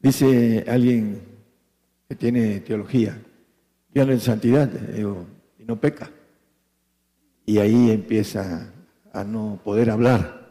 [0.00, 1.22] dice alguien
[2.08, 3.16] que tiene teología,
[3.94, 5.24] yo en santidad, digo,
[5.56, 6.10] y no peca.
[7.46, 8.72] Y ahí empieza
[9.12, 10.48] a no poder hablar,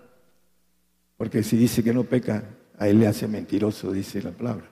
[1.18, 2.44] porque si dice que no peca,
[2.77, 4.65] a él le hace mentiroso, dice la palabra,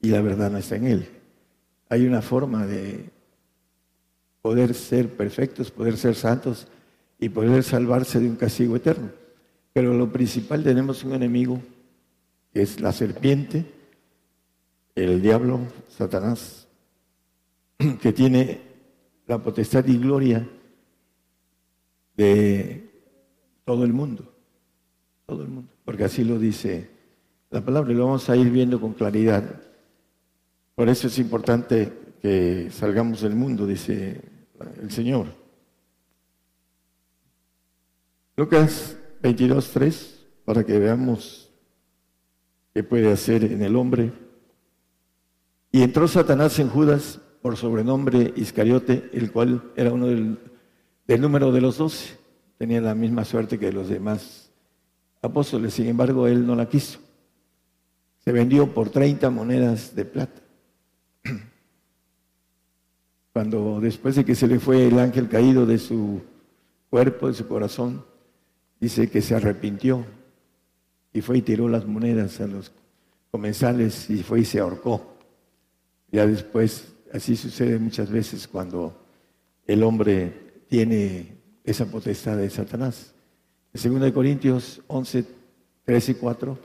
[0.00, 1.08] y la verdad no está en él.
[1.90, 3.10] Hay una forma de
[4.40, 6.68] poder ser perfectos, poder ser santos
[7.18, 9.10] y poder salvarse de un castigo eterno.
[9.72, 11.60] Pero lo principal tenemos un enemigo,
[12.52, 13.66] que es la serpiente,
[14.94, 16.66] el diablo, Satanás,
[18.00, 18.60] que tiene
[19.26, 20.48] la potestad y gloria
[22.16, 22.87] de
[23.68, 24.24] todo el mundo,
[25.26, 26.88] todo el mundo, porque así lo dice
[27.50, 29.60] la palabra y lo vamos a ir viendo con claridad.
[30.74, 31.92] Por eso es importante
[32.22, 34.22] que salgamos del mundo, dice
[34.80, 35.26] el Señor.
[38.38, 41.50] Lucas 22, 3, para que veamos
[42.72, 44.14] qué puede hacer en el hombre.
[45.70, 50.38] Y entró Satanás en Judas por sobrenombre Iscariote, el cual era uno del,
[51.06, 52.17] del número de los doce.
[52.58, 54.50] Tenía la misma suerte que los demás
[55.22, 56.98] apóstoles, sin embargo, él no la quiso.
[58.18, 60.42] Se vendió por 30 monedas de plata.
[63.32, 66.20] Cuando después de que se le fue el ángel caído de su
[66.90, 68.04] cuerpo, de su corazón,
[68.80, 70.04] dice que se arrepintió
[71.12, 72.72] y fue y tiró las monedas a los
[73.30, 75.16] comensales y fue y se ahorcó.
[76.10, 79.00] Ya después, así sucede muchas veces cuando
[79.64, 81.37] el hombre tiene
[81.70, 83.12] esa potestad de Satanás.
[83.72, 85.24] En 2 Corintios 11,
[85.84, 86.58] 3 y 4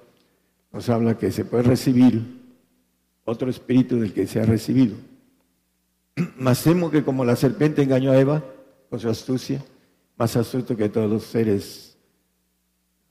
[0.71, 2.41] nos habla que se puede recibir
[3.25, 4.95] otro espíritu del que se ha recibido.
[6.37, 8.43] Más temo que como la serpiente engañó a Eva
[8.89, 9.63] con su astucia,
[10.15, 11.93] más astuto que todos los seres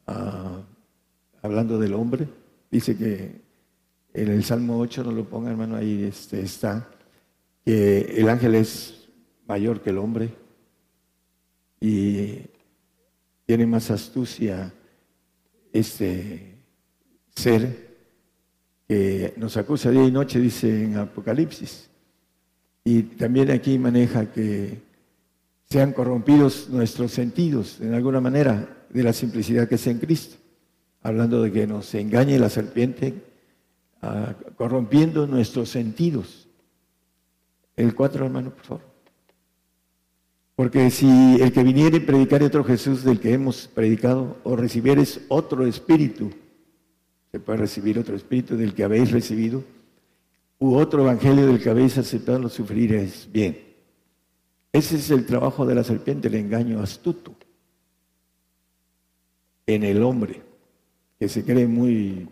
[0.06, 0.60] Ah,
[1.43, 2.27] hablando del hombre,
[2.70, 3.40] dice que
[4.14, 6.89] en el Salmo 8, no lo ponga hermano, ahí este, está,
[7.64, 9.09] que el ángel es
[9.47, 10.35] mayor que el hombre
[11.82, 12.38] y
[13.44, 14.72] tiene más astucia
[15.72, 16.54] este
[17.34, 17.96] ser
[18.86, 21.90] que nos acusa día y noche, dice en Apocalipsis.
[22.84, 24.80] Y también aquí maneja que
[25.64, 30.36] sean corrompidos nuestros sentidos en alguna manera de la simplicidad que es en Cristo,
[31.02, 33.24] hablando de que nos engañe la serpiente,
[34.02, 36.46] ah, corrompiendo nuestros sentidos.
[37.74, 38.91] El cuatro, hermano, por favor.
[40.54, 45.22] Porque si el que viniere y predicare otro Jesús del que hemos predicado, o recibieres
[45.28, 46.30] otro espíritu,
[47.30, 49.64] se puede recibir otro espíritu del que habéis recibido,
[50.58, 53.58] u otro evangelio del que habéis aceptado, lo sufriréis bien.
[54.72, 57.34] Ese es el trabajo de la serpiente, el engaño astuto
[59.66, 60.42] en el hombre,
[61.18, 62.28] que se cree muy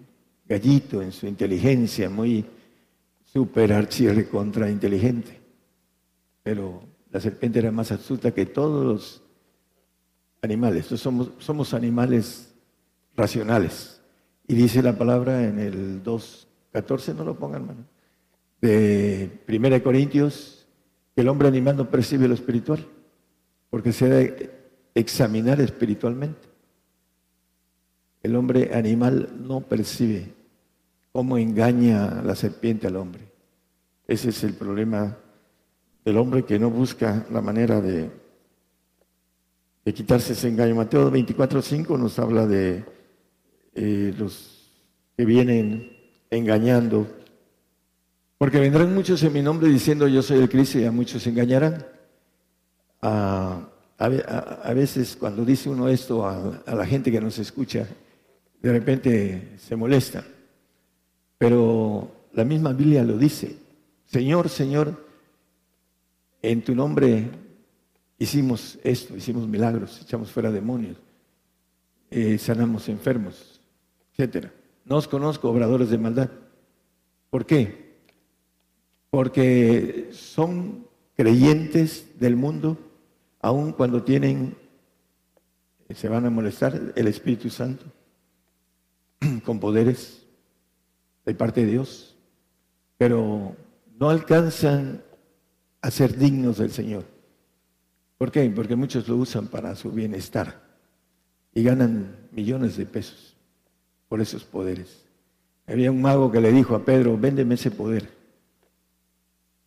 [0.47, 2.45] gallito en su inteligencia, muy
[3.25, 5.39] super archirre contra inteligente.
[6.43, 9.23] Pero la serpiente era más astuta que todos los
[10.43, 10.87] animales.
[10.87, 12.55] Somos, somos animales
[13.17, 14.01] racionales.
[14.47, 17.85] Y dice la palabra en el 2.14, no lo pongan, hermano,
[18.61, 20.67] de 1 Corintios,
[21.15, 22.87] que el hombre animal no percibe lo espiritual,
[23.71, 24.51] porque se debe
[24.95, 26.49] examinar espiritualmente.
[28.23, 30.35] El hombre animal no percibe
[31.13, 33.23] cómo engaña la serpiente al hombre.
[34.07, 35.17] Ese es el problema
[36.05, 38.11] del hombre que no busca la manera de,
[39.95, 40.75] quitarse ese engaño.
[40.75, 42.85] Mateo 24.5 nos habla de
[43.75, 44.71] eh, los
[45.17, 45.97] que vienen
[46.31, 47.07] engañando,
[48.39, 51.85] porque vendrán muchos en mi nombre diciendo yo soy el Cristo y a muchos engañarán.
[53.03, 53.67] a,
[54.75, 57.87] veces cuando dice uno esto a la gente que nos escucha,
[58.63, 60.25] de repente se molesta.
[61.39, 63.57] Pero la misma Biblia lo dice.
[64.05, 65.10] Señor, Señor,
[66.43, 67.31] en tu nombre
[68.19, 70.97] hicimos esto, hicimos milagros, echamos fuera demonios,
[72.11, 73.61] eh, sanamos enfermos,
[74.13, 74.53] etcétera.
[74.85, 76.31] No os conozco, obradores de maldad.
[77.31, 77.99] ¿Por qué?
[79.11, 80.87] Porque son
[81.17, 82.79] creyentes del mundo,
[83.41, 84.57] aun cuando tienen,
[85.95, 87.85] se van a molestar, el Espíritu Santo
[89.45, 90.27] con poderes
[91.25, 92.17] de parte de Dios,
[92.99, 93.55] pero
[93.99, 95.03] no alcanzan
[95.83, 97.05] a ser dignos del Señor.
[98.19, 98.49] ¿Por qué?
[98.51, 100.61] Porque muchos lo usan para su bienestar
[101.55, 103.37] y ganan millones de pesos
[104.09, 105.05] por esos poderes.
[105.67, 108.09] Había un mago que le dijo a Pedro, véndeme ese poder.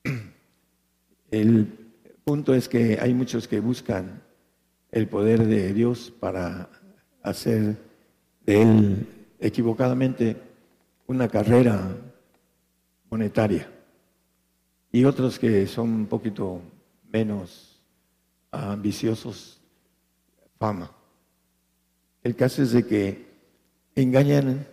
[1.32, 1.68] El
[2.24, 4.22] punto es que hay muchos que buscan
[4.92, 6.70] el poder de Dios para
[7.24, 7.78] hacer
[8.46, 9.08] de Él
[9.40, 10.38] equivocadamente
[11.08, 11.82] una carrera
[13.10, 13.73] monetaria
[14.94, 16.62] y otros que son un poquito
[17.12, 17.82] menos
[18.52, 19.60] ambiciosos,
[20.60, 20.92] fama.
[22.22, 23.26] El caso es de que
[23.96, 24.68] engañan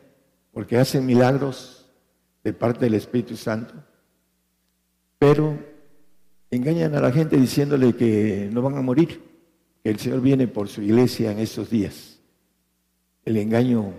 [0.53, 1.87] porque hacen milagros
[2.45, 3.73] de parte del Espíritu Santo,
[5.19, 5.59] pero
[6.51, 9.23] engañan a la gente diciéndole que no van a morir,
[9.83, 12.21] que el Señor viene por su iglesia en estos días.
[13.25, 13.95] El engaño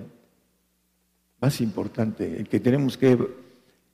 [1.39, 3.17] más importante, el que tenemos que,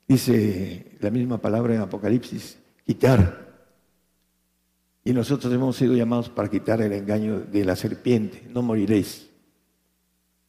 [0.08, 3.46] dice la misma palabra en Apocalipsis, quitar.
[5.04, 9.28] Y nosotros hemos sido llamados para quitar el engaño de la serpiente, no moriréis.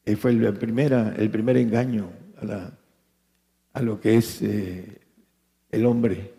[0.05, 2.09] Él fue el, primera, el primer engaño
[2.41, 2.71] a,
[3.73, 5.01] a lo que es eh,
[5.71, 6.33] el hombre.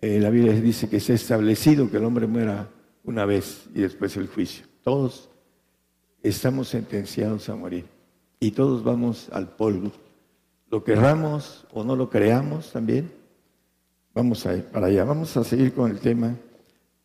[0.00, 2.68] Eh, la Biblia dice que se ha establecido que el hombre muera
[3.04, 4.66] una vez y después el juicio.
[4.82, 5.30] Todos
[6.22, 7.86] estamos sentenciados a morir
[8.38, 9.92] y todos vamos al polvo.
[10.70, 13.12] Lo querramos o no lo creamos también,
[14.14, 15.04] vamos a ir para allá.
[15.04, 16.34] Vamos a seguir con el tema.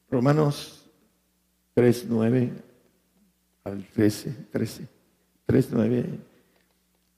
[0.09, 0.89] Romanos
[1.75, 2.51] 3, 9
[3.63, 4.87] al 13, 13,
[5.45, 6.05] 3, 9.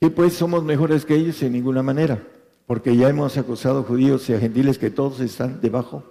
[0.02, 2.22] Y pues somos mejores que ellos en ninguna manera,
[2.68, 6.04] porque ya hemos acusado judíos y a gentiles que todos están debajo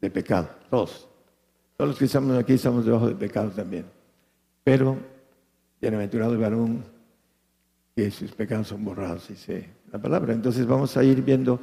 [0.00, 1.06] de pecado, todos.
[1.76, 3.84] Todos los que estamos aquí estamos debajo de pecado también.
[4.64, 4.96] Pero,
[5.80, 6.95] bienaventurado el varón
[7.96, 10.34] que sus pecados son borrados, dice la palabra.
[10.34, 11.58] Entonces vamos a ir viendo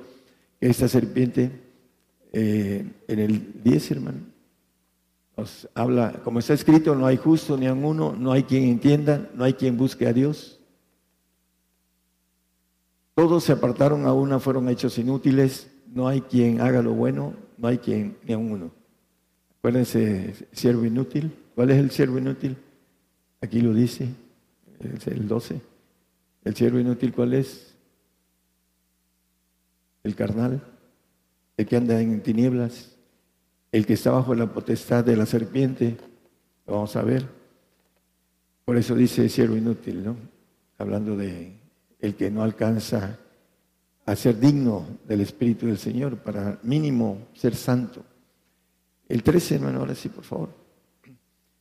[0.60, 1.52] que esta serpiente,
[2.32, 4.18] eh, en el 10, hermano,
[5.38, 9.30] nos habla, como está escrito, no hay justo ni a uno, no hay quien entienda,
[9.36, 10.60] no hay quien busque a Dios.
[13.14, 17.68] Todos se apartaron a una, fueron hechos inútiles, no hay quien haga lo bueno, no
[17.68, 18.72] hay quien ni a uno.
[19.60, 21.32] Acuérdense, siervo inútil.
[21.54, 22.58] ¿Cuál es el siervo inútil?
[23.40, 24.10] Aquí lo dice,
[25.06, 25.73] el 12.
[26.44, 27.76] ¿El siervo inútil cuál es?
[30.04, 30.62] El carnal,
[31.56, 32.96] el que anda en tinieblas,
[33.72, 35.98] el que está bajo la potestad de la serpiente.
[36.68, 37.26] Lo vamos a ver.
[38.66, 40.16] Por eso dice siervo inútil, ¿no?
[40.78, 41.60] Hablando de
[42.00, 43.18] el que no alcanza
[44.06, 48.04] a ser digno del Espíritu del Señor, para mínimo ser santo.
[49.08, 50.50] El 13, hermano, ahora sí, por favor.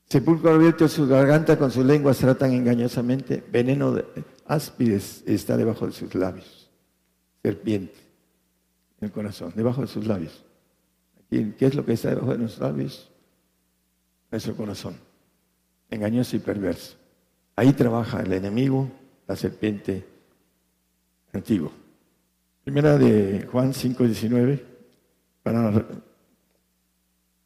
[0.08, 4.04] Sepulcro abierto su garganta, con sus lenguas tratan engañosamente, veneno de
[4.46, 6.70] áspides está debajo de sus labios.
[7.42, 7.98] Serpiente
[9.00, 10.44] en el corazón, debajo de sus labios.
[11.18, 13.10] Aquí, ¿Qué es lo que está debajo de nuestros labios?
[14.30, 14.96] Nuestro corazón,
[15.90, 16.96] engañoso y perverso.
[17.56, 18.90] Ahí trabaja el enemigo,
[19.26, 20.06] la serpiente
[21.32, 21.70] antigua.
[22.64, 24.62] Primera de Juan 5:19,
[25.42, 25.84] para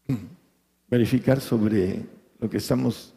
[0.89, 2.05] verificar sobre
[2.39, 3.14] lo que estamos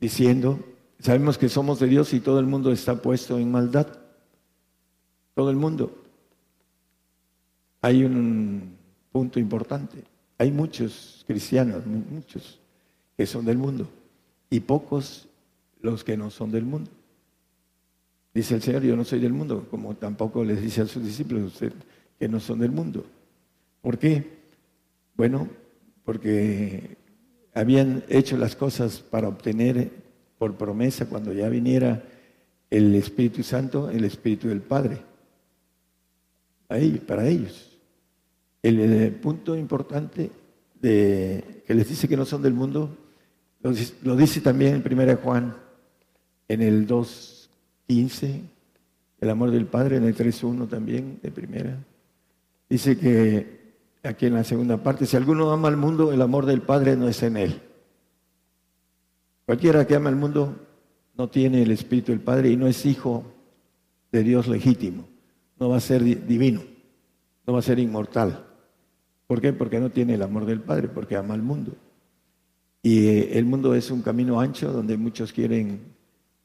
[0.00, 0.58] diciendo.
[1.00, 3.86] Sabemos que somos de Dios y todo el mundo está puesto en maldad.
[5.34, 6.02] Todo el mundo.
[7.82, 8.76] Hay un
[9.12, 10.04] punto importante.
[10.38, 12.58] Hay muchos cristianos, muchos
[13.16, 13.88] que son del mundo
[14.50, 15.28] y pocos
[15.80, 16.90] los que no son del mundo.
[18.32, 21.58] Dice el Señor, yo no soy del mundo, como tampoco les dice a sus discípulos
[22.18, 23.04] que no son del mundo.
[23.80, 24.38] ¿Por qué?
[25.16, 25.48] Bueno,
[26.04, 26.96] porque
[27.54, 30.03] habían hecho las cosas para obtener
[30.44, 32.02] por promesa cuando ya viniera
[32.68, 34.98] el Espíritu Santo, el Espíritu del Padre.
[36.68, 37.78] Ahí, para ellos.
[38.62, 40.30] El, punto importante
[40.82, 42.94] de, que les dice que no son del mundo,
[44.02, 45.56] lo, dice también en 1 Juan,
[46.46, 48.42] en el 2.15,
[49.22, 51.78] el amor del Padre, en el 3.1 también, de primera.
[52.68, 53.72] Dice que
[54.02, 57.08] aquí en la segunda parte, si alguno ama al mundo, el amor del Padre no
[57.08, 57.62] es en él.
[59.46, 60.56] Cualquiera que ama al mundo
[61.16, 63.24] no tiene el Espíritu del Padre y no es hijo
[64.10, 65.06] de Dios legítimo.
[65.58, 66.62] No va a ser divino,
[67.46, 68.46] no va a ser inmortal.
[69.26, 69.52] ¿Por qué?
[69.52, 71.72] Porque no tiene el amor del Padre, porque ama al mundo.
[72.82, 75.94] Y eh, el mundo es un camino ancho donde muchos quieren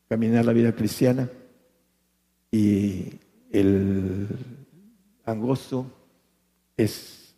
[0.07, 1.29] caminar la vida cristiana
[2.51, 3.19] y
[3.51, 4.27] el
[5.25, 5.85] angosto
[6.77, 7.35] es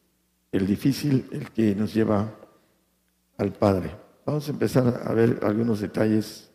[0.52, 2.34] el difícil, el que nos lleva
[3.38, 4.01] al Padre.
[4.32, 6.50] Vamos a empezar a ver algunos detalles.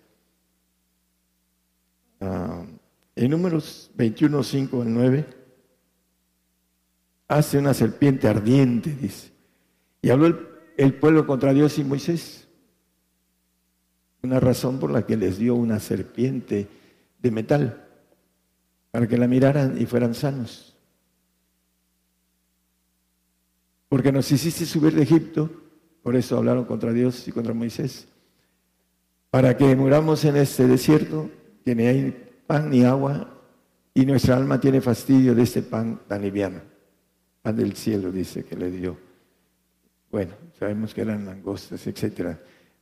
[2.23, 2.65] Ah,
[3.15, 5.27] en números 21, 5 al 9,
[7.29, 9.31] hace una serpiente ardiente, dice.
[10.01, 10.49] Y habló el,
[10.79, 12.49] el pueblo contra Dios y Moisés.
[14.23, 16.69] Una razón por la que les dio una serpiente
[17.19, 17.87] de metal,
[18.91, 20.73] para que la miraran y fueran sanos.
[23.89, 25.66] porque nos hiciste subir de Egipto,
[26.07, 28.07] por eso hablaron contra Dios y contra Moisés,
[29.29, 31.29] para que muramos en este desierto,
[31.65, 33.29] que ni hay pan ni agua,
[33.93, 36.61] y nuestra alma tiene fastidio de este pan tan liviano.
[37.43, 38.97] Pan del cielo, dice que le dio.
[40.13, 42.37] Bueno, sabemos que eran langostas, etc.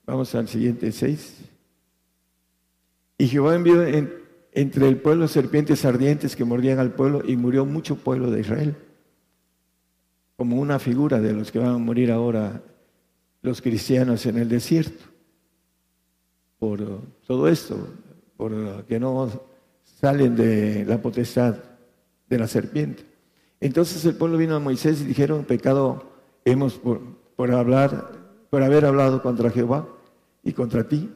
[0.04, 1.38] Vamos al siguiente seis.
[3.16, 3.86] Y Jehová envió
[4.52, 8.76] entre el pueblo serpientes ardientes que mordían al pueblo y murió mucho pueblo de Israel.
[10.36, 12.62] Como una figura de los que van a morir ahora
[13.44, 15.04] los cristianos en el desierto.
[16.58, 16.80] Por
[17.26, 17.76] todo esto,
[18.38, 19.30] por que no
[19.84, 21.56] salen de la potestad
[22.26, 23.04] de la serpiente.
[23.60, 26.10] Entonces el pueblo vino a Moisés y dijeron, pecado
[26.46, 27.02] hemos por,
[27.36, 28.12] por hablar,
[28.48, 29.86] por haber hablado contra Jehová
[30.42, 31.10] y contra ti.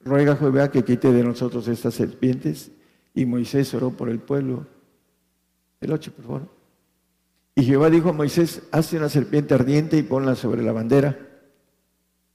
[0.00, 2.70] Ruega Jehová que quite de nosotros estas serpientes.
[3.12, 4.66] Y Moisés oró por el pueblo.
[5.82, 6.48] El 8, por favor.
[7.54, 11.33] Y Jehová dijo a Moisés, hazte una serpiente ardiente y ponla sobre la bandera.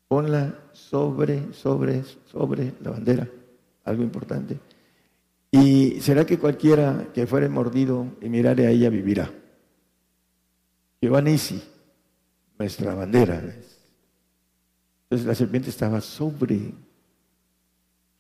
[0.10, 3.30] Ponla sobre, sobre, sobre la bandera.
[3.86, 4.60] Algo importante.
[5.52, 9.32] Y será que cualquiera que fuere mordido y mirare a ella vivirá.
[11.00, 11.64] Jehová Nisi,
[12.58, 13.36] nuestra bandera.
[15.04, 16.74] Entonces la serpiente estaba sobre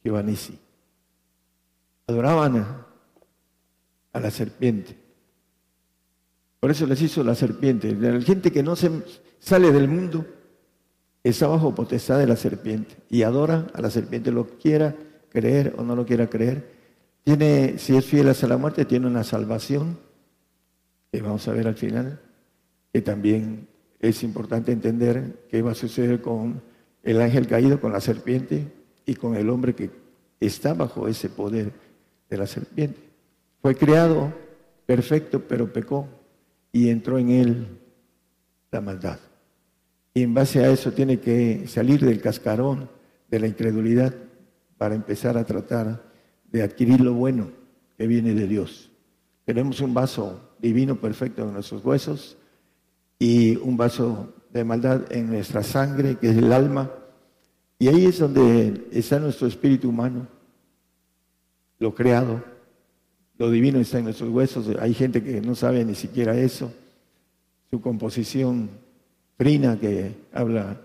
[0.03, 0.57] Jehová Nisi.
[2.05, 2.57] Adoraban
[4.13, 4.95] a, la serpiente.
[6.59, 7.95] Por eso les hizo la serpiente.
[7.95, 8.91] La gente que no se
[9.39, 10.38] sale del mundo
[11.23, 14.95] está bajo potestad de la serpiente y adora a la serpiente, lo quiera
[15.29, 16.79] creer o no lo quiera creer
[17.23, 19.99] tiene, si es fiel hasta la muerte, tiene una salvación,
[21.11, 22.19] que vamos a ver al final,
[22.91, 23.67] que también
[23.99, 26.61] es importante entender qué va a suceder con
[27.03, 28.71] el ángel caído, con la serpiente
[29.05, 29.91] y con el hombre que
[30.39, 31.71] está bajo ese poder
[32.29, 32.99] de la serpiente.
[33.61, 34.33] Fue creado
[34.85, 36.07] perfecto, pero pecó
[36.71, 37.67] y entró en él
[38.71, 39.19] la maldad.
[40.13, 42.89] Y en base a eso tiene que salir del cascarón
[43.29, 44.13] de la incredulidad
[44.77, 46.03] para empezar a tratar
[46.51, 47.51] de adquirir lo bueno
[47.97, 48.89] que viene de Dios.
[49.45, 52.37] Tenemos un vaso divino perfecto en nuestros huesos
[53.19, 56.91] y un vaso de maldad en nuestra sangre, que es el alma.
[57.77, 60.27] Y ahí es donde está nuestro espíritu humano,
[61.77, 62.43] lo creado.
[63.37, 64.67] Lo divino está en nuestros huesos.
[64.79, 66.73] Hay gente que no sabe ni siquiera eso.
[67.69, 68.69] Su composición
[69.39, 70.81] trina que habla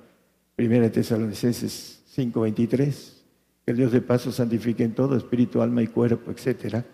[0.56, 3.24] 1 Tesalonicenses 5:23
[3.64, 6.84] que el Dios de paso santifique en todo, espíritu, alma y cuerpo, etc.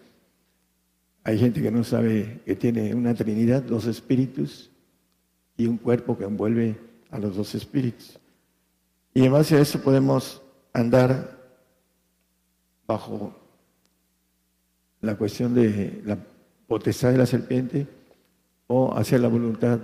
[1.23, 4.71] Hay gente que no sabe que tiene una trinidad, dos espíritus
[5.59, 6.79] y un cuerpo que envuelve
[7.11, 8.19] a los dos espíritus.
[9.13, 10.41] Y en base a eso podemos
[10.73, 11.39] andar
[12.87, 13.37] bajo
[15.03, 16.17] la cuestión de la
[16.67, 17.87] potestad de la serpiente
[18.67, 19.81] o hacer la voluntad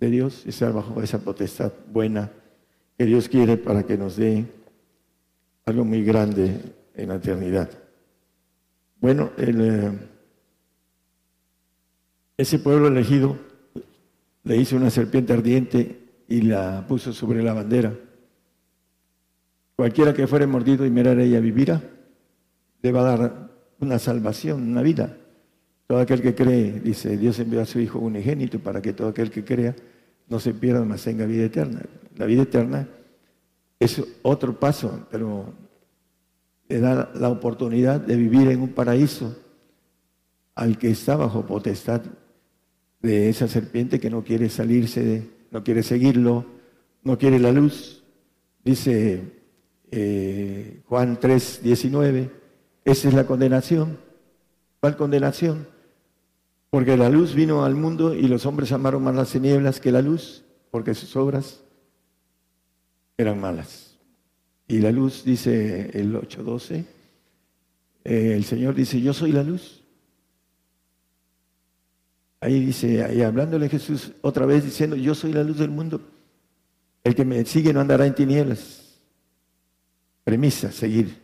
[0.00, 2.32] de Dios y estar bajo esa potestad buena
[2.98, 4.46] que Dios quiere para que nos dé
[5.66, 6.58] algo muy grande
[6.94, 7.70] en la eternidad.
[9.00, 9.92] Bueno, eh,
[12.36, 13.36] ese pueblo elegido
[14.44, 17.94] le hizo una serpiente ardiente y la puso sobre la bandera.
[19.76, 21.80] Cualquiera que fuere mordido y mirar a ella vivirá,
[22.82, 23.50] le va a dar
[23.80, 25.16] una salvación, una vida.
[25.86, 29.30] Todo aquel que cree, dice, Dios envió a su Hijo unigénito para que todo aquel
[29.30, 29.74] que crea
[30.30, 31.82] no se pierda, mas tenga vida eterna.
[32.16, 32.88] La vida eterna
[33.78, 35.52] es otro paso, pero
[36.68, 39.36] le da la oportunidad de vivir en un paraíso
[40.54, 42.02] al que está bajo potestad
[43.02, 46.46] de esa serpiente que no quiere salirse, no quiere seguirlo,
[47.02, 48.04] no quiere la luz.
[48.62, 49.22] Dice
[49.90, 52.30] eh, Juan 3, 19,
[52.84, 53.98] esa es la condenación.
[54.80, 55.66] ¿Cuál condenación?
[56.70, 60.02] Porque la luz vino al mundo y los hombres amaron más las tinieblas que la
[60.02, 61.60] luz, porque sus obras
[63.18, 63.98] eran malas.
[64.68, 66.84] Y la luz, dice el 8.12,
[68.04, 69.82] eh, el Señor dice, yo soy la luz.
[72.40, 76.00] Ahí dice, ahí hablándole Jesús otra vez diciendo, yo soy la luz del mundo.
[77.02, 79.00] El que me sigue no andará en tinieblas.
[80.22, 81.18] Premisa, seguir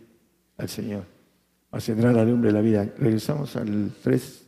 [0.56, 1.04] al Señor.
[1.70, 2.92] Ascendrá la lumbre de la vida.
[2.98, 4.45] Regresamos al 3,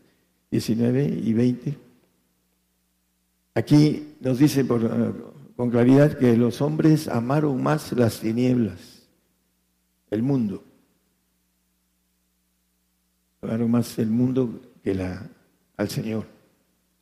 [0.50, 1.78] 19 y 20.
[3.54, 4.80] Aquí nos dice por,
[5.56, 9.08] con claridad que los hombres amaron más las tinieblas,
[10.10, 10.62] el mundo.
[13.42, 15.28] Amaron más el mundo que la,
[15.76, 16.26] al Señor.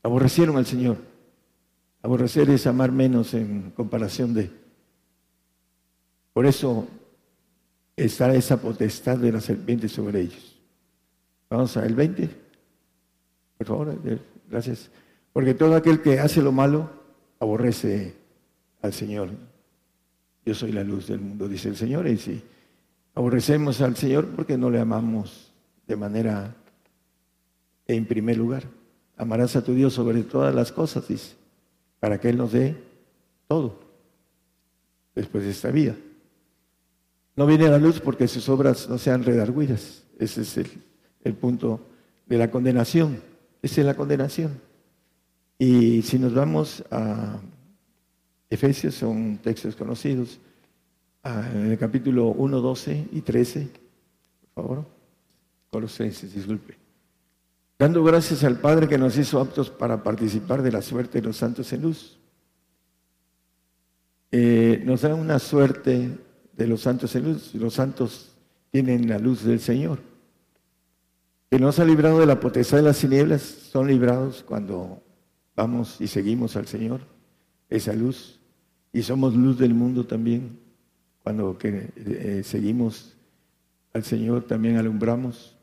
[0.03, 0.97] Aborrecieron al Señor.
[2.03, 4.51] Aborrecer es amar menos en comparación de.
[6.33, 6.87] Por eso
[7.97, 10.57] está esa potestad de la serpiente sobre ellos.
[11.51, 12.46] Vamos al 20.
[13.59, 13.99] Por favor,
[14.49, 14.91] gracias.
[15.33, 16.91] Porque todo aquel que hace lo malo
[17.39, 18.15] aborrece
[18.83, 19.31] al Señor.
[20.45, 22.07] Yo soy la luz del mundo, dice el Señor.
[22.07, 22.43] Y si
[23.15, 25.53] aborrecemos al Señor porque no le amamos
[25.87, 26.55] de manera
[27.87, 28.65] en primer lugar.
[29.17, 31.35] Amarás a tu Dios sobre todas las cosas, dice,
[32.01, 32.77] para que Él nos dé
[33.49, 33.81] todo
[35.15, 35.95] después de esta vida.
[37.35, 40.05] No viene la luz porque sus obras no sean redarguidas.
[40.19, 40.59] Ese es
[41.25, 41.81] el punto
[42.27, 43.21] de la condenación.
[43.67, 44.61] Esa es la condenación.
[45.59, 47.41] Y si nos vamos a
[48.49, 50.39] Efesios, son textos conocidos,
[51.25, 53.69] en el capítulo 1, 12 y 13,
[54.55, 54.85] por favor.
[55.69, 56.77] Colosenses, disculpe.
[57.77, 61.37] Dando gracias al Padre que nos hizo aptos para participar de la suerte de los
[61.37, 62.21] santos en luz.
[64.31, 66.17] Eh, nos da una suerte
[66.53, 67.53] de los santos en luz.
[67.57, 68.31] Los santos
[68.71, 69.99] tienen la luz del Señor.
[71.51, 75.03] Que nos ha librado de la potestad de las tinieblas, son librados cuando
[75.55, 77.01] vamos y seguimos al Señor,
[77.69, 78.41] esa luz.
[78.93, 80.59] Y somos luz del mundo también.
[81.23, 83.17] Cuando que, eh, seguimos
[83.93, 85.57] al Señor, también alumbramos.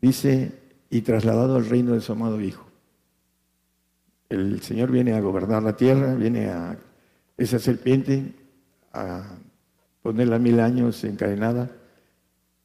[0.00, 0.52] Dice,
[0.90, 2.66] y trasladado al reino de su amado Hijo.
[4.28, 6.78] El Señor viene a gobernar la tierra, viene a
[7.36, 8.34] esa serpiente,
[8.92, 9.36] a
[10.02, 11.70] ponerla mil años encadenada,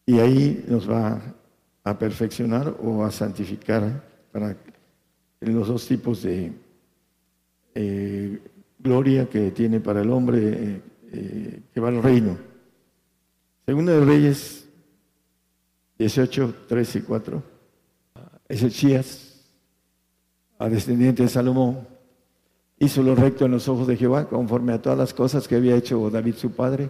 [0.05, 1.21] y ahí nos va
[1.85, 4.57] a perfeccionar o a santificar para
[5.39, 6.51] los dos tipos de
[7.75, 8.41] eh,
[8.79, 10.81] gloria que tiene para el hombre eh,
[11.13, 12.37] eh, que va al reino.
[13.65, 14.67] Segunda de Reyes
[15.99, 17.43] 18, 3 y 4.
[18.49, 19.45] Ezequías,
[20.57, 21.87] a descendiente de Salomón,
[22.79, 25.75] hizo lo recto en los ojos de Jehová, conforme a todas las cosas que había
[25.75, 26.89] hecho David su padre.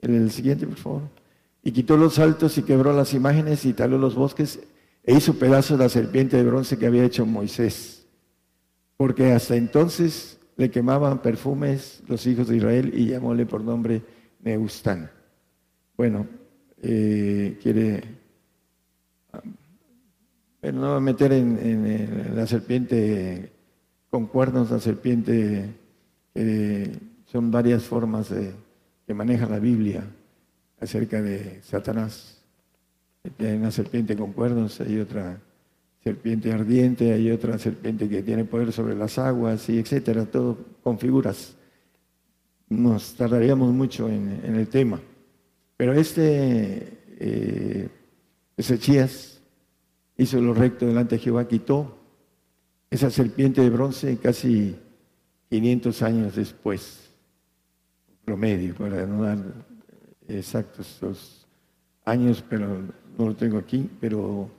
[0.00, 1.25] En el siguiente, por favor.
[1.66, 4.60] Y quitó los altos y quebró las imágenes y taló los bosques
[5.02, 8.06] e hizo pedazos la serpiente de bronce que había hecho Moisés.
[8.96, 14.00] Porque hasta entonces le quemaban perfumes los hijos de Israel y llamóle por nombre
[14.44, 15.10] Neustán.
[15.96, 16.28] Bueno,
[16.80, 18.04] eh, quiere
[20.60, 23.50] pero no va a meter en, la serpiente
[24.08, 25.68] con cuernos, la serpiente,
[27.24, 28.52] son varias formas de,
[29.04, 30.04] que maneja la Biblia
[30.80, 32.42] acerca de Satanás.
[33.38, 35.40] Hay una serpiente con cuernos, hay otra
[36.02, 40.98] serpiente ardiente, hay otra serpiente que tiene poder sobre las aguas, y etcétera, todo con
[40.98, 41.56] figuras.
[42.68, 45.00] Nos tardaríamos mucho en, el tema.
[45.76, 47.88] Pero este eh,
[48.56, 49.40] Ezequías
[50.16, 51.98] hizo lo recto delante de Jehová, quitó
[52.90, 54.76] esa serpiente de bronce casi
[55.50, 57.10] 500 años después,
[58.24, 59.38] promedio, para no dar
[60.28, 61.46] exactos los
[62.04, 62.82] años, pero
[63.18, 64.50] no lo tengo aquí, pero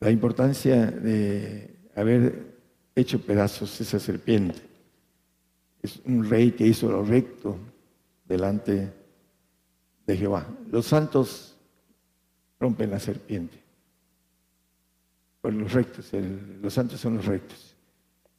[0.00, 2.56] la importancia de haber
[2.94, 4.60] hecho pedazos esa serpiente.
[5.82, 7.56] Es un rey que hizo lo recto
[8.24, 8.92] delante
[10.06, 10.46] de Jehová.
[10.70, 11.56] Los santos
[12.58, 13.66] rompen la serpiente
[15.52, 16.10] los rectos,
[16.62, 17.74] los santos son los rectos.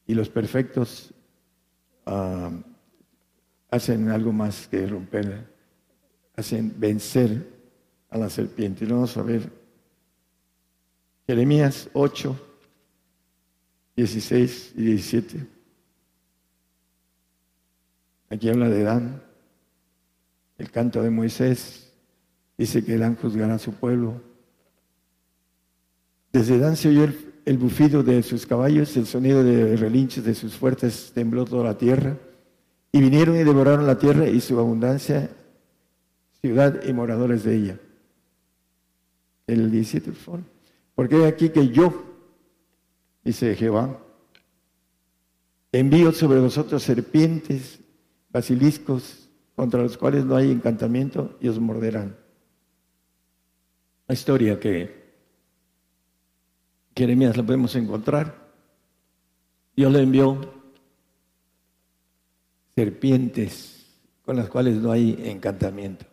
[0.05, 1.13] Y los perfectos
[2.05, 2.51] ah,
[3.69, 5.45] hacen algo más que romper,
[6.37, 7.45] hacen vencer
[8.09, 8.85] a la serpiente.
[8.85, 9.51] Y vamos a ver
[11.27, 12.39] Jeremías 8,
[13.97, 15.47] 16 y 17.
[18.29, 19.21] Aquí habla de Dan,
[20.57, 21.91] el canto de Moisés,
[22.57, 24.21] dice que Dan juzgará a su pueblo
[26.37, 27.07] desde Dan se oyó
[27.45, 31.77] el, bufido de sus caballos, el sonido de relinchos de sus fuertes tembló toda la
[31.77, 32.15] tierra.
[32.91, 35.31] Y vinieron y devoraron la tierra y su abundancia,
[36.47, 37.79] ciudad y moradores de ella.
[39.47, 40.39] El 17, por favor.
[40.95, 42.05] Porque aquí que yo,
[43.21, 43.99] dice Jehová,
[45.73, 47.79] envío sobre vosotros serpientes,
[48.29, 52.15] basiliscos, contra los cuales no hay encantamiento y os morderán.
[54.07, 55.05] La historia que
[56.95, 58.47] Jeremías la podemos encontrar.
[59.75, 60.39] Dios le envió
[62.73, 63.85] serpientes
[64.23, 66.05] con las cuales no hay encantamiento.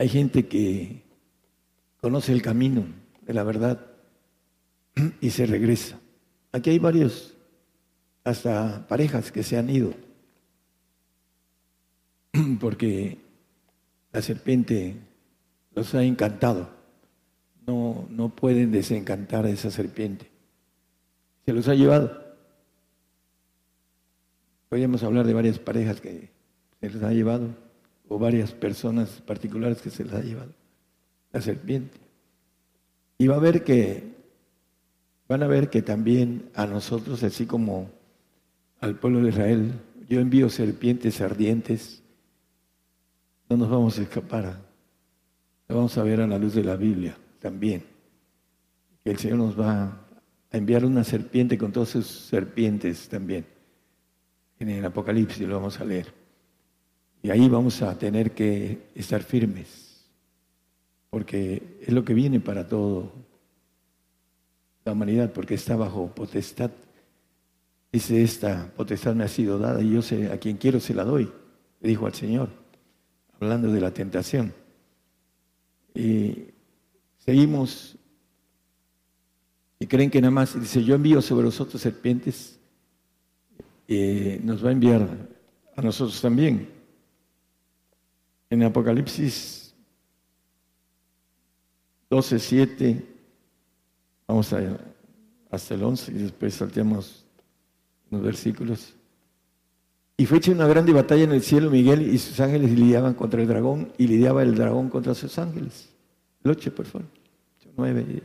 [0.00, 1.02] Hay gente que
[2.00, 2.86] conoce el camino
[3.20, 3.86] de la verdad
[5.20, 6.00] y se regresa.
[6.52, 7.36] Aquí hay varios,
[8.24, 9.92] hasta parejas que se han ido,
[12.60, 13.18] porque
[14.10, 14.96] la serpiente
[15.74, 16.80] los ha encantado
[17.66, 20.30] no, pueden desencantar a esa serpiente.
[21.44, 22.10] Se los ha llevado.
[24.68, 26.30] Podríamos hablar de varias parejas que
[26.80, 27.48] se les ha llevado,
[28.10, 30.52] o varias personas particulares que se les ha llevado
[31.32, 31.96] la serpiente.
[33.18, 34.16] Y va a ver que,
[35.28, 37.88] van a ver que también a nosotros, así como
[38.80, 39.72] al pueblo de Israel,
[40.08, 42.02] yo envío serpientes ardientes,
[43.48, 44.60] no nos vamos a escapar.
[45.68, 47.84] Lo vamos a ver a la luz de la Biblia también.
[49.04, 49.82] Que el Señor nos va
[50.50, 53.46] a enviar una serpiente con todas sus serpientes también.
[54.58, 56.19] En el Apocalipsis lo vamos a leer.
[57.22, 60.06] Y ahí vamos a tener que estar firmes,
[61.10, 63.10] porque es lo que viene para toda
[64.84, 66.70] la humanidad, porque está bajo potestad.
[67.92, 71.04] Dice, esta potestad me ha sido dada y yo sé a quien quiero se la
[71.04, 71.30] doy,
[71.80, 72.48] dijo al Señor,
[73.38, 74.54] hablando de la tentación.
[75.94, 76.46] Y
[77.18, 77.96] seguimos
[79.78, 82.58] y creen que nada más, dice, yo envío sobre vosotros serpientes,
[83.88, 85.08] y nos va a enviar
[85.74, 86.79] a nosotros también.
[88.50, 89.72] En Apocalipsis
[92.10, 93.06] 12, 7,
[94.26, 94.60] vamos a,
[95.50, 97.24] hasta el 11 y después salteamos
[98.10, 98.94] unos versículos.
[100.16, 103.40] Y fue hecha una grande batalla en el cielo, Miguel y sus ángeles lidiaban contra
[103.40, 105.88] el dragón y lidiaba el dragón contra sus ángeles.
[106.42, 107.06] El 8, por favor.
[107.76, 108.22] 9 y 10.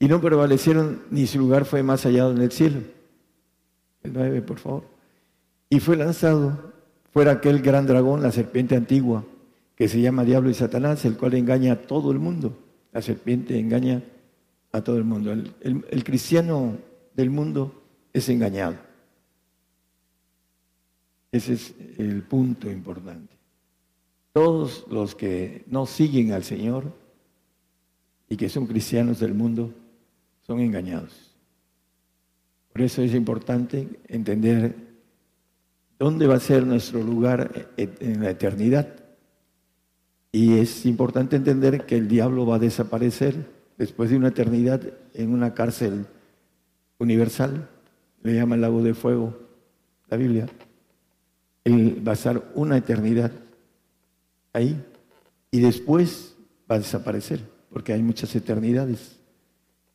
[0.00, 2.80] Y no prevalecieron, ni su lugar fue más hallado en el cielo.
[4.02, 4.84] El 9, por favor.
[5.68, 6.72] Y fue lanzado
[7.12, 9.24] fuera aquel gran dragón, la serpiente antigua,
[9.76, 12.56] que se llama Diablo y Satanás, el cual engaña a todo el mundo.
[12.92, 14.02] La serpiente engaña
[14.72, 15.32] a todo el mundo.
[15.32, 16.76] el cristiano
[17.14, 17.82] del mundo
[18.12, 18.76] es engañado.
[21.32, 23.34] Ese es el punto importante.
[24.32, 26.92] Todos los que no siguen al Señor
[28.28, 29.72] y que son cristianos del mundo
[30.42, 31.34] son engañados.
[32.72, 34.76] Por eso es importante entender
[35.98, 39.03] dónde va a ser nuestro lugar en la eternidad.
[40.34, 43.46] Y es importante entender que el diablo va a desaparecer
[43.78, 44.82] después de una eternidad
[45.12, 46.06] en una cárcel
[46.98, 47.68] universal.
[48.20, 49.38] Le llama el lago de fuego
[50.08, 50.48] la Biblia.
[51.62, 53.30] Él va a estar una eternidad
[54.52, 54.76] ahí
[55.52, 56.34] y después
[56.68, 57.38] va a desaparecer,
[57.70, 59.20] porque hay muchas eternidades.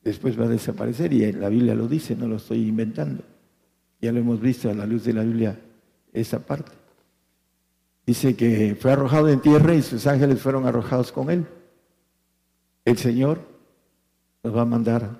[0.05, 3.23] Después va a desaparecer y la Biblia lo dice, no lo estoy inventando.
[3.99, 5.59] Ya lo hemos visto a la luz de la Biblia
[6.13, 6.78] esa parte.
[8.09, 11.45] Dice que fue arrojado en tierra y sus ángeles fueron arrojados con él.
[12.83, 13.39] El Señor
[14.43, 15.19] nos va a mandar